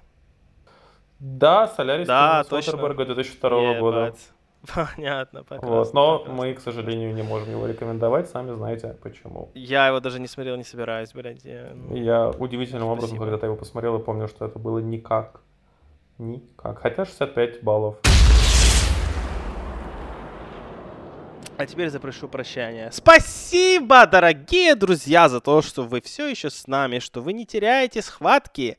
Да, 1.18 1.66
Солярис 1.68 2.06
да, 2.06 2.44
Содерберга 2.44 3.06
2002 3.06 3.80
года. 3.80 4.14
Понятно, 4.74 5.42
прекрасно. 5.42 5.68
Вот, 5.68 5.94
но 5.94 6.18
прекрасно. 6.18 6.42
мы, 6.42 6.54
к 6.54 6.60
сожалению, 6.60 7.14
не 7.14 7.22
можем 7.22 7.50
его 7.50 7.66
рекомендовать, 7.66 8.28
сами 8.28 8.54
знаете 8.54 8.96
почему. 9.02 9.50
Я 9.54 9.88
его 9.88 10.00
даже 10.00 10.20
не 10.20 10.28
смотрел, 10.28 10.56
не 10.56 10.64
собираюсь, 10.64 11.12
блядь. 11.12 11.44
Я, 11.44 11.72
ну... 11.74 11.94
я 11.96 12.30
удивительным 12.30 12.82
Спасибо. 12.82 12.92
образом, 12.92 13.18
когда-то 13.18 13.46
его 13.46 13.56
посмотрел, 13.56 13.98
и 13.98 14.02
помню, 14.02 14.28
что 14.28 14.46
это 14.46 14.58
было 14.58 14.78
никак. 14.78 15.40
Никак. 16.18 16.78
Хотя 16.78 17.04
65 17.04 17.62
баллов. 17.62 17.96
А 21.58 21.64
теперь 21.64 21.88
запрошу 21.88 22.28
прощания. 22.28 22.90
Спасибо, 22.90 24.06
дорогие 24.06 24.74
друзья, 24.74 25.26
за 25.30 25.40
то, 25.40 25.62
что 25.62 25.84
вы 25.84 26.02
все 26.02 26.28
еще 26.28 26.50
с 26.50 26.66
нами, 26.66 26.98
что 26.98 27.22
вы 27.22 27.32
не 27.32 27.46
теряете 27.46 28.02
схватки, 28.02 28.76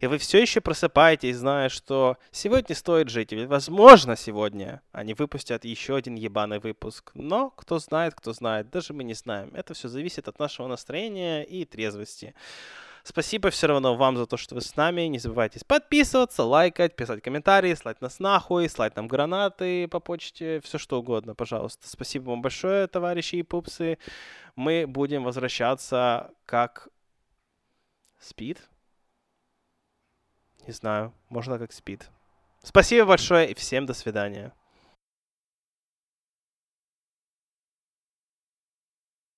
и 0.00 0.06
вы 0.06 0.18
все 0.18 0.42
еще 0.42 0.60
просыпаетесь, 0.60 1.38
зная, 1.38 1.70
что 1.70 2.18
сегодня 2.30 2.76
стоит 2.76 3.08
жить. 3.08 3.32
Ведь, 3.32 3.48
возможно, 3.48 4.14
сегодня 4.14 4.82
они 4.92 5.14
выпустят 5.14 5.64
еще 5.64 5.96
один 5.96 6.16
ебаный 6.16 6.58
выпуск. 6.58 7.12
Но 7.14 7.48
кто 7.48 7.78
знает, 7.78 8.14
кто 8.14 8.34
знает, 8.34 8.68
даже 8.70 8.92
мы 8.92 9.04
не 9.04 9.14
знаем. 9.14 9.50
Это 9.54 9.72
все 9.72 9.88
зависит 9.88 10.28
от 10.28 10.38
нашего 10.38 10.66
настроения 10.66 11.44
и 11.44 11.64
трезвости. 11.64 12.34
Спасибо 13.08 13.48
все 13.48 13.68
равно 13.68 13.96
вам 13.96 14.18
за 14.18 14.26
то, 14.26 14.36
что 14.36 14.54
вы 14.54 14.60
с 14.60 14.76
нами. 14.76 15.00
Не 15.08 15.18
забывайте 15.18 15.58
подписываться, 15.66 16.44
лайкать, 16.44 16.94
писать 16.94 17.22
комментарии, 17.22 17.72
слать 17.72 18.02
нас 18.02 18.18
нахуй, 18.18 18.68
слать 18.68 18.96
нам 18.96 19.08
гранаты 19.08 19.88
по 19.88 19.98
почте, 19.98 20.60
все 20.60 20.76
что 20.76 20.98
угодно, 20.98 21.34
пожалуйста. 21.34 21.88
Спасибо 21.88 22.28
вам 22.28 22.42
большое, 22.42 22.86
товарищи 22.86 23.36
и 23.36 23.42
пупсы. 23.42 23.96
Мы 24.56 24.84
будем 24.86 25.24
возвращаться 25.24 26.32
как 26.44 26.88
спид. 28.20 28.68
Не 30.66 30.74
знаю, 30.74 31.14
можно 31.30 31.58
как 31.58 31.72
спид. 31.72 32.10
Спасибо 32.62 33.06
большое 33.06 33.50
и 33.50 33.54
всем 33.54 33.86
до 33.86 33.94
свидания. 33.94 34.52